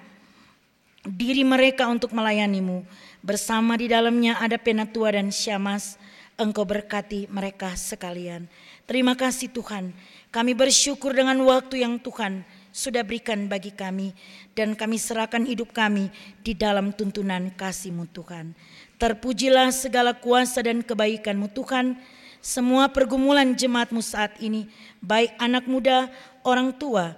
diri 1.07 1.43
mereka 1.43 1.87
untuk 1.87 2.15
melayanimu. 2.15 2.83
Bersama 3.23 3.75
di 3.75 3.91
dalamnya 3.91 4.39
ada 4.39 4.55
Penatua 4.59 5.15
dan 5.15 5.31
Syamas. 5.31 5.99
Engkau 6.39 6.65
berkati 6.65 7.29
mereka 7.29 7.75
sekalian. 7.75 8.49
Terima 8.87 9.13
kasih 9.13 9.51
Tuhan. 9.51 9.93
Kami 10.31 10.55
bersyukur 10.55 11.11
dengan 11.11 11.35
waktu 11.43 11.83
yang 11.83 11.99
Tuhan 11.99 12.47
sudah 12.71 13.03
berikan 13.03 13.51
bagi 13.51 13.75
kami 13.75 14.15
dan 14.55 14.79
kami 14.79 14.95
serahkan 14.95 15.43
hidup 15.43 15.75
kami 15.75 16.07
di 16.39 16.55
dalam 16.55 16.95
tuntunan 16.95 17.51
kasih-Mu 17.51 18.07
Tuhan. 18.15 18.55
Terpujilah 18.95 19.75
segala 19.75 20.15
kuasa 20.15 20.63
dan 20.63 20.87
kebaikan-Mu 20.87 21.51
Tuhan. 21.51 21.99
Semua 22.39 22.87
pergumulan 22.87 23.51
jemaat-Mu 23.59 23.99
saat 23.99 24.39
ini, 24.39 24.71
baik 25.03 25.35
anak 25.35 25.67
muda, 25.67 26.07
orang 26.47 26.71
tua, 26.79 27.13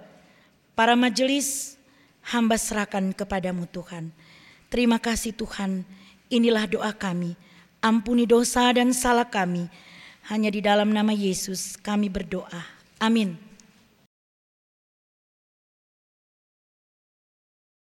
para 0.74 0.98
majelis, 0.98 1.78
hamba 2.34 2.58
serahkan 2.58 3.14
kepadamu 3.14 3.70
Tuhan. 3.70 4.10
Terima 4.66 4.98
kasih 4.98 5.38
Tuhan, 5.38 5.86
inilah 6.34 6.66
doa 6.66 6.90
kami. 6.90 7.38
Ampuni 7.78 8.26
dosa 8.26 8.74
dan 8.74 8.90
salah 8.90 9.30
kami. 9.30 9.70
Hanya 10.26 10.50
di 10.50 10.58
dalam 10.58 10.90
nama 10.90 11.14
Yesus 11.14 11.78
kami 11.78 12.10
berdoa. 12.10 12.73
Amin. 13.04 13.43